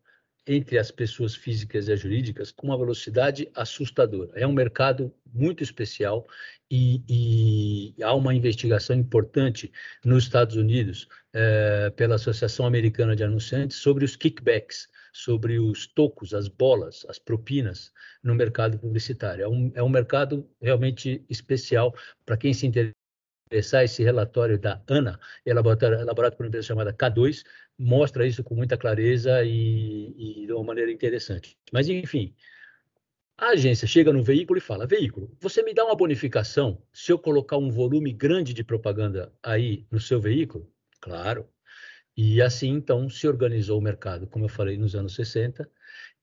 [0.45, 4.31] entre as pessoas físicas e as jurídicas com uma velocidade assustadora.
[4.35, 6.27] É um mercado muito especial
[6.69, 7.03] e,
[7.97, 9.71] e há uma investigação importante
[10.03, 16.33] nos Estados Unidos é, pela Associação Americana de Anunciantes sobre os kickbacks, sobre os tocos,
[16.33, 17.91] as bolas, as propinas
[18.23, 19.43] no mercado publicitário.
[19.43, 21.93] É um, é um mercado realmente especial
[22.25, 22.93] para quem se interessar.
[23.51, 27.43] Esse relatório da ANA, elaborado, elaborado por uma empresa chamada K2,
[27.77, 31.57] mostra isso com muita clareza e, e de uma maneira interessante.
[31.71, 32.33] Mas, enfim,
[33.37, 37.19] a agência chega no veículo e fala: veículo, você me dá uma bonificação se eu
[37.19, 40.71] colocar um volume grande de propaganda aí no seu veículo?
[41.01, 41.47] Claro.
[42.15, 45.67] E assim, então, se organizou o mercado, como eu falei, nos anos 60,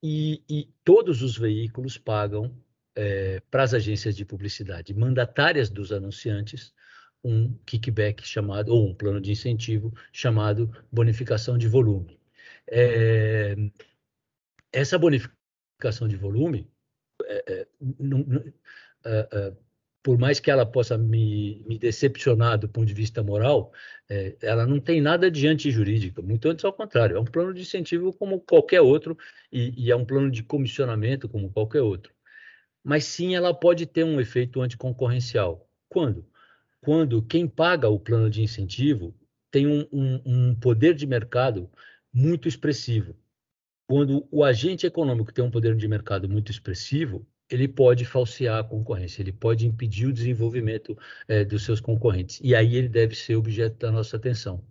[0.03, 2.57] e, e todos os veículos pagam
[2.95, 6.73] é, para as agências de publicidade mandatárias dos anunciantes
[7.25, 12.19] um kickback chamado, ou um plano de incentivo chamado bonificação de volume.
[12.67, 13.57] É,
[14.73, 16.71] essa bonificação de volume,
[17.25, 17.67] é, é
[17.99, 18.53] não, não,
[19.05, 19.53] é, é,
[20.03, 23.73] por mais que ela possa me, me, decepcionar do ponto de vista moral,
[24.41, 28.13] ela não tem nada de antijurídica, muito antes ao contrário, é um plano de incentivo
[28.13, 29.17] como qualquer outro,
[29.53, 32.15] e, e é um plano de comissionamento como qualquer outro.
[32.83, 35.69] Mas sim, ela pode ter um efeito anticoncorrencial.
[35.89, 36.27] Quando?
[36.81, 39.15] Quando quem paga o plano de incentivo
[39.51, 41.71] tem um, um, um poder de mercado
[42.13, 43.17] muito expressivo.
[43.87, 48.65] Quando o agente econômico tem um poder de mercado muito expressivo, ele pode falsear a
[48.65, 52.41] concorrência, ele pode impedir o desenvolvimento é, dos seus concorrentes.
[52.43, 54.65] E aí ele deve ser objeto da nossa atenção.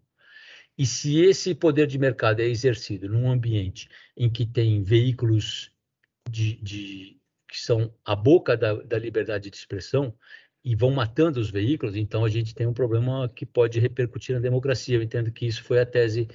[0.78, 5.74] E se esse poder de mercado é exercido num ambiente em que tem veículos
[6.30, 10.16] de, de que são a boca da, da, liberdade de expressão
[10.64, 14.41] e vão matando os veículos, então a gente tem um problema que pode repercutir na
[14.41, 14.97] democracia.
[14.97, 16.28] Eu entendo que isso foi a tese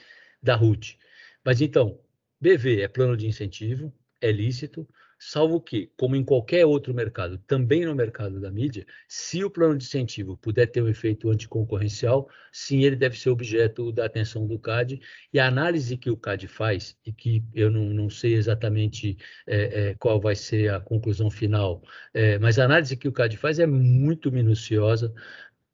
[0.43, 0.97] da Ruth.
[1.45, 2.01] Mas então,
[2.41, 4.89] BV é plano de incentivo, é lícito,
[5.27, 9.79] salvo que, como em qualquer outro mercado, também no mercado da mídia, se o plano
[9.79, 14.59] de incentivo puder ter um efeito anticoncorrencial, sim, ele deve ser objeto da atenção do
[14.59, 15.01] CAD.
[15.33, 19.17] E a análise que o CAD faz, e que eu não, não sei exatamente
[19.47, 23.37] é, é, qual vai ser a conclusão final, é, mas a análise que o CAD
[23.37, 25.15] faz é muito minuciosa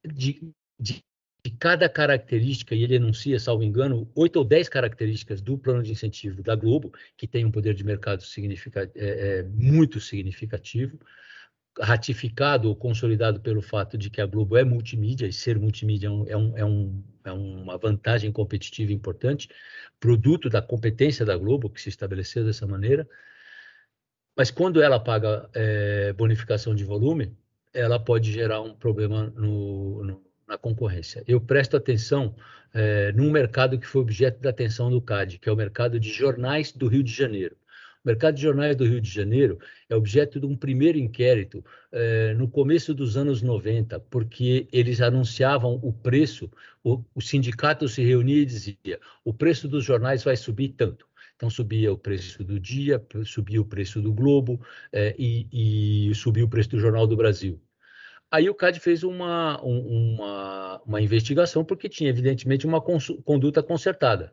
[0.05, 1.03] de, de
[1.43, 5.93] de cada característica, e ele enuncia, salvo engano, oito ou dez características do plano de
[5.93, 8.23] incentivo da Globo, que tem um poder de mercado
[8.75, 10.99] é, é, muito significativo,
[11.79, 16.11] ratificado ou consolidado pelo fato de que a Globo é multimídia, e ser multimídia é,
[16.11, 16.29] um,
[16.59, 19.49] é, um, é, é uma vantagem competitiva importante,
[19.99, 23.09] produto da competência da Globo, que se estabeleceu dessa maneira.
[24.37, 27.37] Mas quando ela paga é, bonificação de volume,
[27.73, 31.23] ela pode gerar um problema no, no na concorrência.
[31.29, 32.35] Eu presto atenção
[32.75, 36.11] é, num mercado que foi objeto da atenção do CAD, que é o mercado de
[36.13, 37.57] jornais do Rio de Janeiro.
[38.05, 42.35] O mercado de jornais do Rio de Janeiro é objeto de um primeiro inquérito é,
[42.35, 46.51] no começo dos anos 90, porque eles anunciavam o preço,
[46.83, 51.07] o, o sindicato se reunia e dizia: o preço dos jornais vai subir tanto.
[51.37, 54.61] Então, subia o preço do dia, subia o preço do Globo
[54.93, 57.61] é, e, e subia o preço do Jornal do Brasil.
[58.31, 64.33] Aí o CAD fez uma, uma, uma investigação, porque tinha, evidentemente, uma conduta consertada.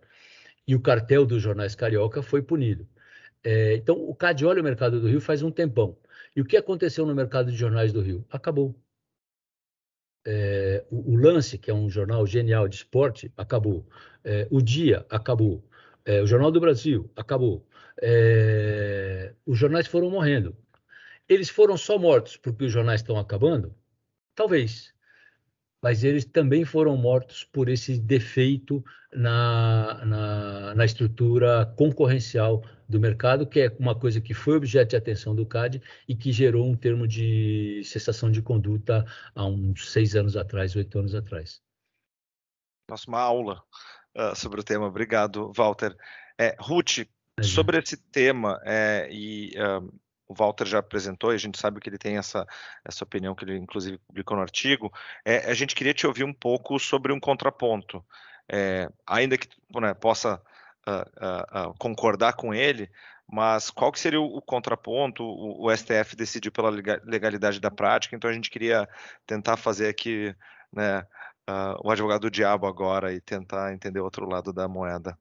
[0.67, 2.87] E o cartel dos jornais carioca foi punido.
[3.43, 5.97] É, então, o CAD olha o mercado do Rio faz um tempão.
[6.35, 8.25] E o que aconteceu no mercado de jornais do Rio?
[8.29, 8.75] Acabou.
[10.25, 13.87] É, o, o, Lance, que é um jornal genial de esporte, acabou.
[14.23, 15.63] É, o Dia, acabou.
[16.05, 17.65] É, o Jornal do Brasil, acabou.
[18.01, 20.55] É, os jornais foram morrendo.
[21.27, 23.73] Eles foram só mortos porque os jornais estão acabando?
[24.37, 24.93] Talvez.
[25.81, 33.47] Mas eles também foram mortos por esse defeito na, na, na, estrutura concorrencial do mercado,
[33.47, 36.75] que é uma coisa que foi objeto de atenção do CAD e que gerou um
[36.75, 41.59] termo de cessação de conduta há uns seis anos atrás, oito anos atrás.
[42.87, 43.63] Nossa, uma aula
[44.15, 44.85] uh, sobre o tema.
[44.85, 45.95] Obrigado, Walter.
[46.39, 47.07] É, Ruth,
[47.41, 49.91] sobre esse tema é, e uh,
[50.27, 52.45] o Walter já apresentou e a gente sabe que ele tem essa,
[52.83, 54.91] essa opinião que ele inclusive publicou no artigo,
[55.25, 58.03] é, a gente queria te ouvir um pouco sobre um contraponto.
[58.49, 59.47] É, ainda que
[59.79, 60.41] né, possa
[60.87, 62.89] uh, uh, uh, concordar com ele,
[63.29, 65.23] mas qual que seria o, o contraponto?
[65.23, 68.87] O, o, STF decidiu pela legalidade da prática, então a gente queria
[69.25, 70.33] tentar fazer aqui
[70.71, 71.05] né,
[71.83, 75.17] o advogado do diabo agora e tentar entender o outro lado da moeda.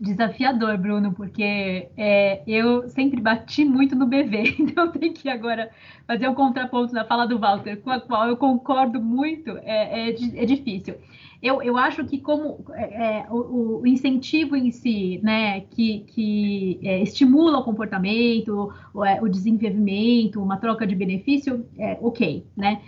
[0.00, 5.70] Desafiador, Bruno, porque é, eu sempre bati muito no BV, então tem que agora
[6.06, 10.10] fazer um contraponto na fala do Walter, com a qual eu concordo muito, é, é,
[10.10, 10.96] é difícil.
[11.40, 16.80] Eu, eu acho que como é, é o, o, incentivo em si, né, que, que
[16.82, 22.80] é, estimula o comportamento, o, é, o, desenvolvimento, uma troca de benefício, é ok, né?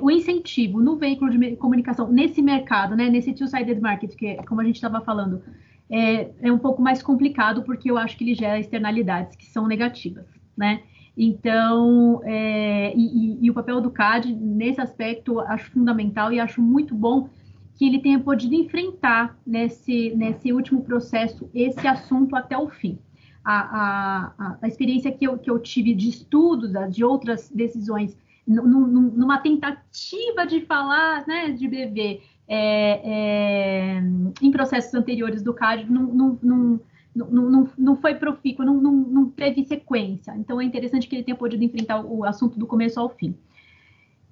[0.00, 4.64] o incentivo no veículo de comunicação, nesse mercado, né, nesse two-sided market, que como a
[4.64, 5.42] gente estava falando,
[5.90, 9.66] é, é um pouco mais complicado porque eu acho que ele gera externalidades que são
[9.66, 10.26] negativas,
[10.56, 10.82] né?
[11.16, 16.60] Então, é, e, e, e, o papel do CAD nesse aspecto acho fundamental e acho
[16.60, 17.30] muito bom
[17.74, 22.98] que ele tenha podido enfrentar nesse, nesse último processo esse assunto até o fim.
[23.42, 28.16] A, a, a experiência que eu, que eu tive de estudos, de outras decisões,
[28.46, 34.02] numa tentativa de falar né, de BV é, é,
[34.40, 36.80] em processos anteriores do CAD não, não, não,
[37.14, 40.34] não, não foi profícuo, não, não, não teve sequência.
[40.36, 43.34] Então, é interessante que ele tenha podido enfrentar o assunto do começo ao fim.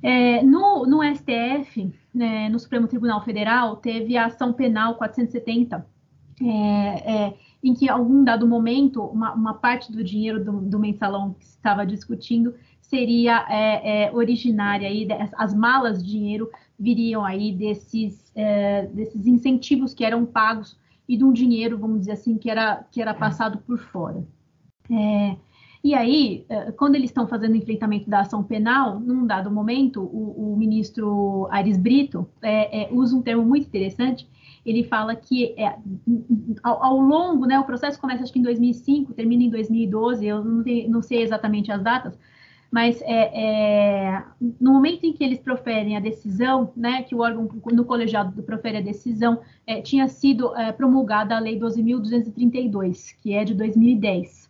[0.02, 5.86] É, no, no, STF, né, no Supremo Tribunal Federal, teve a ação penal 470,
[6.42, 11.34] é, é, em que, algum dado momento, uma, uma parte do dinheiro do, do, mensalão
[11.38, 15.08] que se estava discutindo seria é, é, originária aí,
[15.38, 21.24] as malas de dinheiro viriam aí desses, é, desses incentivos que eram pagos e de
[21.24, 24.24] um dinheiro, vamos dizer assim, que era, que era passado por fora.
[24.90, 25.36] É,
[25.84, 30.00] E aí, eh, quando eles estão fazendo o enfrentamento da ação penal, num dado momento,
[30.00, 34.26] o, o ministro Aires Brito é, é, usa um termo muito interessante.
[34.64, 35.76] Ele fala que é,
[36.62, 40.42] ao, ao, longo, né, o processo começa acho que em 2005, termina em 2012, eu
[40.42, 42.18] não, tenho, não sei exatamente as datas,
[42.70, 44.24] mas é, é,
[44.60, 48.78] no momento em que eles proferem a decisão, né, que o órgão no colegiado profere
[48.78, 54.44] a decisão, é, tinha sido é, promulgada a Lei 12.232, que é de 2010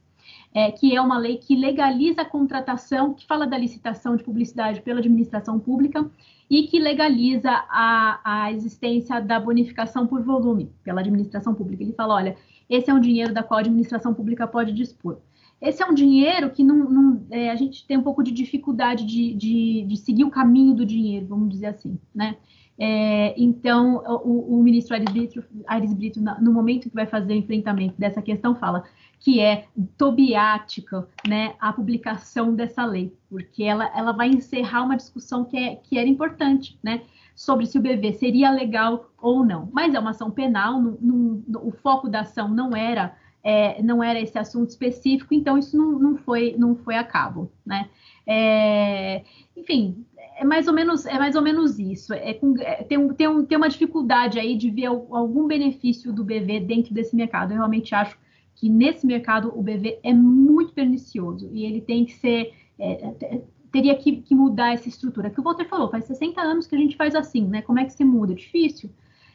[0.55, 4.81] é, que é uma lei que legaliza a contratação, que fala da licitação de publicidade
[4.81, 6.09] pela administração pública
[6.49, 11.83] e que legaliza a, a existência da bonificação por volume pela administração pública.
[11.83, 12.37] Ele fala, olha,
[12.71, 15.19] esse é um dinheiro da qual a administração pública pode dispor.
[15.61, 19.05] Esse é um dinheiro que não, não é, a gente tem um pouco de dificuldade
[19.07, 22.37] de, de, de, seguir o caminho do dinheiro, vamos dizer assim, né?
[22.77, 27.37] É, então, o, o ministro Aires Brito, Aires Brito, no momento que vai fazer o
[27.37, 28.83] enfrentamento dessa questão, fala:
[29.25, 35.47] que é tobiática, né, a publicação dessa lei, porque ela, ela vai encerrar uma discussão
[35.47, 37.03] que, é, que era importante, né,
[37.35, 39.71] sobre se o BV seria legal ou não.
[39.73, 43.83] Mas é uma ação penal, no, no, no, o foco da ação não era é,
[43.83, 47.91] não era esse assunto específico, então isso não, não, foi, não foi a cabo, né?
[48.27, 49.23] É,
[49.55, 52.15] enfim, é mais ou menos é mais ou menos isso.
[52.15, 56.25] É, com, é, tem, tem, um, tem uma dificuldade aí de ver algum benefício do
[56.25, 57.53] BV dentro desse mercado.
[57.53, 58.19] Eu realmente acho
[58.55, 63.41] que nesse mercado o BV é muito pernicioso e ele tem que ser, é, é
[63.71, 65.29] teria que, que, mudar essa estrutura.
[65.29, 67.61] Que o Walter falou, faz 60 anos que a gente faz assim, né?
[67.61, 68.33] Como é que se muda?
[68.33, 68.89] É difícil.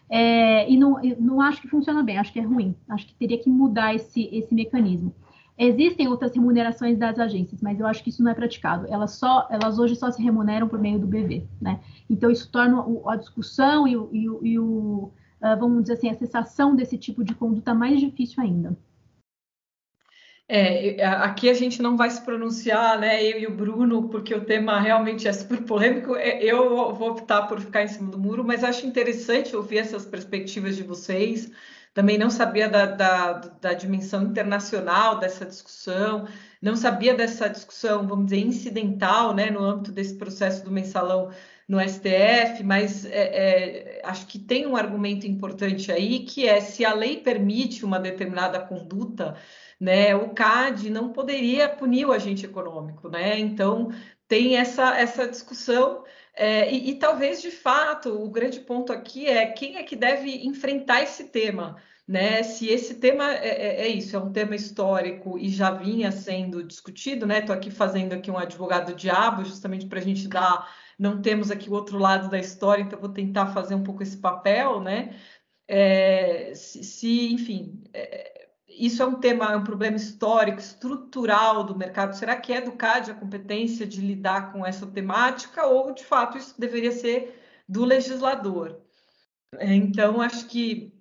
[0.09, 2.75] É, e não, não acho que funciona bem, acho que é ruim.
[2.87, 5.13] Acho que teria que mudar esse, esse mecanismo.
[5.57, 8.87] Existem outras remunerações das agências, mas eu acho que isso não é praticado.
[8.89, 11.81] Elas só, elas hoje só se remuneram por meio do BV, né?
[12.09, 16.09] Então isso torna a discussão e o, e o, e o uh, vamos dizer assim,
[16.09, 18.77] a cessação desse tipo de conduta mais difícil ainda.
[20.51, 24.43] É, aqui a gente não vai se pronunciar, né, eu e o Bruno, porque o
[24.43, 26.15] tema realmente é super polêmico.
[26.15, 30.05] É, eu vou optar por ficar em cima do muro, mas acho interessante ouvir essas
[30.07, 31.51] perspectivas de vocês.
[31.93, 36.27] Também não sabia da, da, da dimensão internacional dessa discussão,
[36.61, 41.31] não sabia dessa discussão, vamos dizer, incidental, né, no âmbito desse processo do mensalão
[41.67, 46.83] no STF, mas é, é, acho que tem um argumento importante aí, que é se
[46.83, 49.35] a lei permite uma determinada conduta
[49.79, 50.15] né?
[50.15, 53.39] O CAD não poderia punir o agente econômico, né?
[53.39, 53.91] Então
[54.27, 56.03] tem essa, essa discussão.
[56.35, 60.45] É, e, e, talvez de fato o grande ponto aqui é quem é que deve
[60.45, 62.41] enfrentar esse tema, né?
[62.41, 66.63] Se esse tema é, é, é isso, é um tema histórico e já vinha sendo
[66.63, 67.37] discutido, né?
[67.37, 71.69] Estou aqui fazendo aqui um advogado diabo, justamente para a gente dar, não temos aqui
[71.69, 75.15] o outro lado da história, então vou tentar fazer um pouco esse papel, né?
[75.67, 81.77] É, se, se, enfim, é, isso é um tema, é um problema histórico, estrutural do
[81.77, 82.15] mercado.
[82.15, 86.39] Será que é do CAD a competência de lidar com essa temática ou, de fato,
[86.39, 88.81] isso deveria ser do legislador?
[89.59, 90.98] É, então, acho que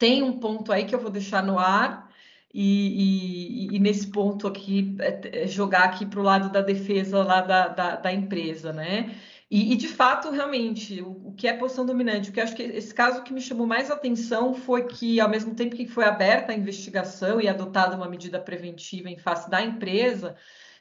[0.00, 2.10] tem um ponto aí que eu vou deixar no ar
[2.54, 7.22] e, e, e nesse ponto aqui, é, é jogar aqui para o lado da defesa
[7.22, 9.14] lá da, da, da empresa, né?
[9.50, 12.30] E, e, de fato, realmente, o, o, que é posição dominante?
[12.30, 15.54] O que acho que esse caso que me chamou mais atenção foi que, ao mesmo
[15.54, 20.34] tempo que foi aberta a investigação e adotada uma medida preventiva em face da empresa,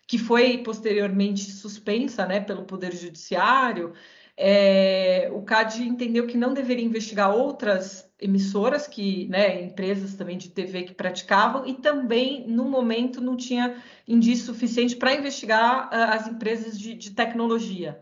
[0.07, 3.93] que foi posteriormente suspensa né, pelo Poder Judiciário,
[4.42, 10.50] é, o CAD entendeu que não deveria investigar outras emissoras, que, né, empresas também de
[10.50, 13.76] TV que praticavam, e também, no momento, não tinha
[14.08, 18.00] indício suficiente para investigar uh, as empresas de, de tecnologia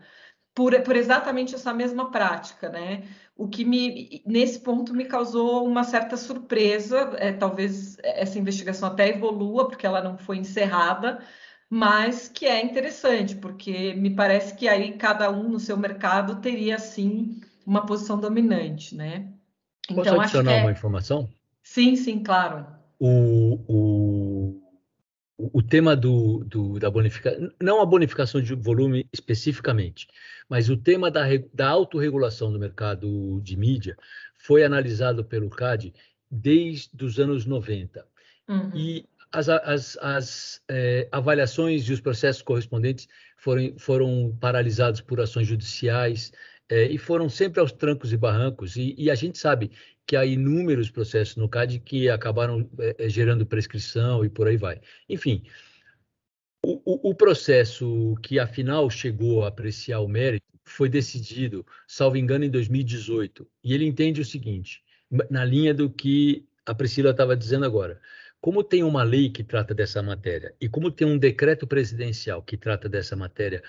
[0.54, 3.02] por, por exatamente essa mesma prática, né?
[3.36, 9.08] O que me, nesse ponto me causou uma certa surpresa, é, talvez essa investigação até
[9.08, 11.20] evolua, porque ela não foi encerrada,
[11.70, 16.78] mas que é interessante, porque me parece que aí cada um no seu mercado teria,
[16.78, 19.32] sim, uma posição dominante, né?
[19.90, 20.60] Então, Posso adicionar é...
[20.62, 21.28] uma informação?
[21.62, 22.66] Sim, sim, claro.
[22.98, 24.68] O, o,
[25.36, 30.08] o tema do, do, da bonificação, não a bonificação de volume especificamente,
[30.48, 33.96] mas o tema da, da autorregulação do mercado de mídia
[34.38, 35.92] foi analisado pelo CAD
[36.30, 38.06] desde os anos 90.
[38.48, 38.70] Uhum.
[38.74, 45.46] E as, as, as é, avaliações e os processos correspondentes foram, foram paralisados por ações
[45.46, 46.32] judiciais
[46.68, 48.76] é, e foram sempre aos trancos e barrancos.
[48.76, 49.70] E, e, a gente sabe
[50.06, 54.80] que há inúmeros processos no CAD que acabaram é, gerando prescrição e por aí vai.
[55.08, 55.44] Enfim,
[56.64, 62.50] o, o, processo que afinal chegou a apreciar o mérito foi decidido, salvo engano, em
[62.50, 63.46] 2018.
[63.62, 64.82] E ele entende o seguinte,
[65.30, 68.00] na linha do que a Priscila estava dizendo agora.
[68.40, 72.56] Como tem uma lei que trata dessa matéria e como tem um decreto presidencial que
[72.56, 73.62] trata dessa matéria,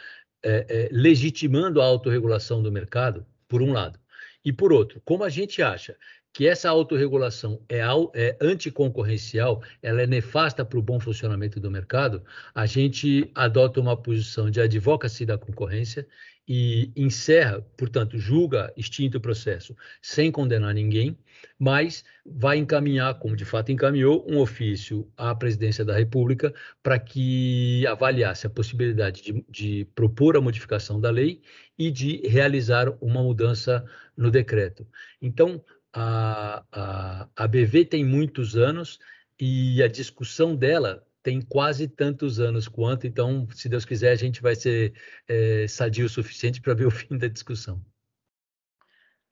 [0.44, 4.00] é, é, legitimando a autorregulação do mercado, por um lado,
[4.46, 5.98] e por outro, como a gente acha
[6.32, 7.80] que essa autorregulação é,
[8.14, 13.98] é anticoncorrencial, ela é nefasta para o bom funcionamento do mercado, a gente adota uma
[13.98, 16.08] posição de advocacy da concorrência
[16.52, 21.16] e encerra, portanto, julga extinto o processo sem condenar ninguém,
[21.60, 27.86] mas vai encaminhar, como de fato encaminhou, um ofício à presidência da República para que
[27.86, 31.40] avaliasse a possibilidade de, de propor a modificação da lei
[31.78, 33.86] e de realizar uma mudança
[34.18, 34.88] no decreto.
[35.22, 38.98] Então, a, a, a BV tem muitos anos
[39.40, 44.42] e a discussão dela tem quase tantos anos quanto, então, se Deus quiser, a gente
[44.42, 44.94] vai ser
[45.28, 47.82] é, sadio o suficiente para ver o fim da discussão.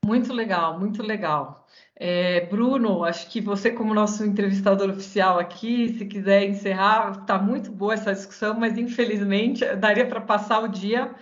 [0.06, 1.68] Muito legal, muito legal.
[1.96, 7.72] É, Bruno, acho que você, como nosso entrevistador oficial aqui, se quiser encerrar, está muito
[7.72, 11.14] boa essa discussão, mas infelizmente daria para passar o dia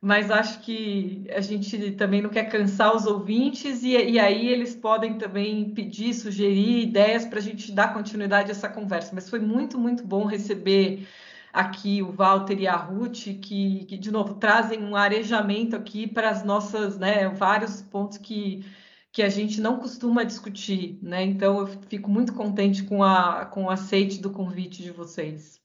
[0.00, 4.74] mas acho que a gente também não quer cansar os ouvintes e, e aí eles
[4.74, 9.14] podem também pedir, sugerir ideias para a gente dar continuidade a essa conversa.
[9.14, 11.06] Mas foi muito, muito bom receber
[11.52, 16.30] aqui o Walter e a Ruth, que, que de novo trazem um arejamento aqui para
[16.30, 18.64] as nossas, né, vários pontos que
[19.12, 21.22] que a gente não costuma discutir, né?
[21.24, 25.59] Então eu fico muito contente com, a, com o aceite do convite de vocês.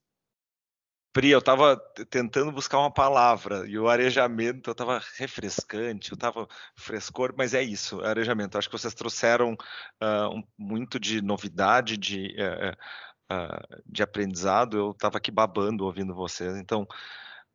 [1.16, 1.78] Pri, eu estava
[2.10, 6.46] tentando buscar uma palavra e o arejamento estava refrescante, eu estava
[6.76, 8.58] frescor, mas é isso, arejamento.
[8.58, 14.78] Acho que vocês trouxeram uh, um, muito de novidade, de, uh, uh, de aprendizado.
[14.78, 16.58] Eu estava aqui babando ouvindo vocês.
[16.58, 16.86] Então,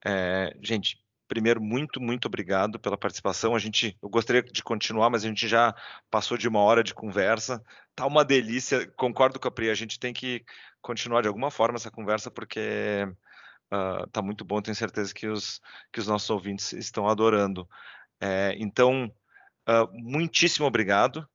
[0.06, 0.96] é, gente,
[1.28, 3.54] primeiro, muito, muito obrigado pela participação.
[3.54, 5.74] A gente, eu gostaria de continuar, mas a gente já
[6.10, 7.62] passou de uma hora de conversa.
[7.94, 8.90] Tá uma delícia.
[8.96, 10.42] Concordo com a Pri, a gente tem que
[10.80, 13.06] continuar de alguma forma essa conversa, porque
[13.72, 15.60] uh, tá muito bom, tenho certeza que os,
[15.92, 17.68] que os nossos ouvintes estão adorando.
[18.20, 19.12] É, então,
[19.68, 21.26] uh, muitíssimo obrigado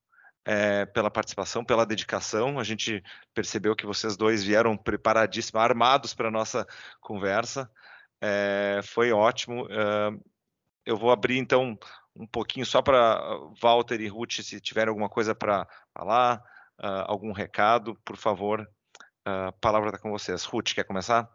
[0.46, 2.60] é, pela participação, pela dedicação.
[2.60, 6.68] A gente percebeu que vocês dois vieram preparadíssimos, armados para a nossa
[7.02, 7.70] conversa.
[8.22, 9.66] É, foi ótimo.
[9.66, 10.24] Uh,
[10.86, 11.78] eu vou abrir então
[12.16, 13.20] um pouquinho só para
[13.62, 16.38] Walter e Ruth, se tiverem alguma coisa para falar,
[16.80, 18.70] uh, algum recado, por favor.
[19.26, 20.46] A palavra está com vocês.
[20.46, 21.28] Ruth, quer começar?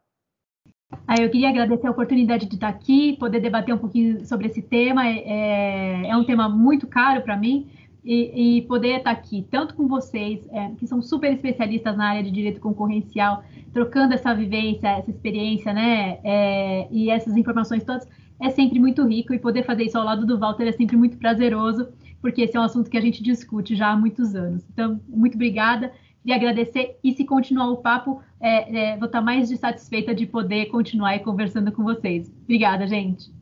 [1.07, 4.62] Ah, eu queria agradecer a oportunidade de estar aqui, poder debater um pouquinho sobre esse
[4.62, 5.07] tema.
[5.07, 7.68] É, é um tema muito caro para mim
[8.05, 12.22] e, e, poder estar aqui, tanto com vocês, é, que são super especialistas na área
[12.22, 18.09] de direito concorrencial, trocando essa vivência, essa experiência, né, é, e essas informações todas,
[18.41, 21.18] é sempre muito rico e poder fazer isso ao lado do Walter é sempre muito
[21.18, 21.88] prazeroso,
[22.22, 24.64] porque esse é um assunto que a gente discute já há muitos anos.
[24.72, 25.93] Então, muito obrigada
[26.23, 30.27] Queria agradecer e se continuar o papo, é, é, vou estar mais de satisfeita de
[30.27, 32.31] poder continuar conversando com vocês.
[32.43, 33.33] Obrigada, gente.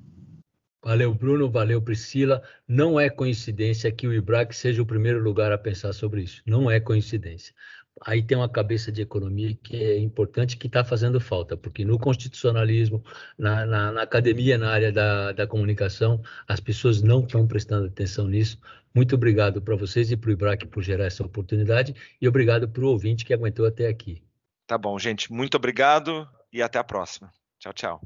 [0.85, 1.51] Valeu, Bruno.
[1.51, 2.41] Valeu, Priscila.
[2.67, 6.41] Não é coincidência que o IBRAC seja o primeiro lugar a pensar sobre isso.
[6.47, 7.53] Não é coincidência.
[8.05, 11.99] Aí tem uma cabeça de economia que é importante, que está fazendo falta, porque no
[11.99, 13.03] constitucionalismo,
[13.37, 18.27] na, na, na academia, na área da, da comunicação, as pessoas não estão prestando atenção
[18.27, 18.59] nisso.
[18.95, 22.85] Muito obrigado para vocês e para o IBRAC por gerar essa oportunidade e obrigado para
[22.85, 24.23] o ouvinte que aguentou até aqui.
[24.67, 25.33] Tá bom, gente.
[25.33, 27.33] Muito obrigado e até a próxima.
[27.59, 28.01] Tchau, tchau.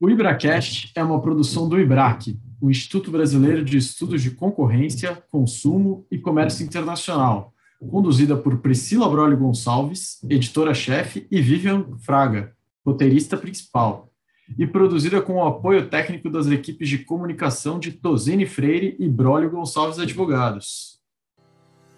[0.00, 6.04] O IBRACast é uma produção do IBRAC, o Instituto Brasileiro de Estudos de Concorrência, Consumo
[6.10, 7.54] e Comércio Internacional,
[7.88, 12.54] conduzida por Priscila Brolli Gonçalves, editora-chefe, e Vivian Fraga,
[12.84, 14.12] roteirista principal
[14.58, 19.50] e produzida com o apoio técnico das equipes de comunicação de Tozini Freire e Brólio
[19.50, 21.00] Gonçalves Advogados.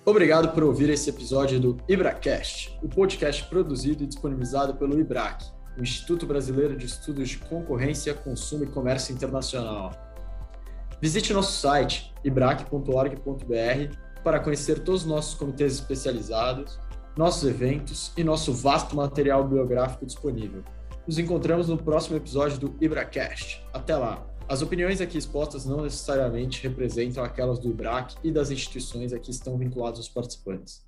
[0.04, 5.44] Obrigado por ouvir esse episódio do IbraCast, o podcast produzido e disponibilizado pelo IBRAC,
[5.78, 9.92] o Instituto Brasileiro de Estudos de Concorrência, Consumo e Comércio Internacional.
[11.00, 16.80] Visite nosso site ibrac.org.br para conhecer todos os nossos comitês especializados,
[17.16, 20.64] nossos eventos e nosso vasto material biográfico disponível.
[21.06, 23.62] Nos encontramos no próximo episódio do IbraCast.
[23.72, 24.26] Até lá!
[24.48, 29.30] As opiniões aqui expostas não necessariamente representam aquelas do IBRAC e das instituições a que
[29.30, 30.84] estão vinculados os participantes.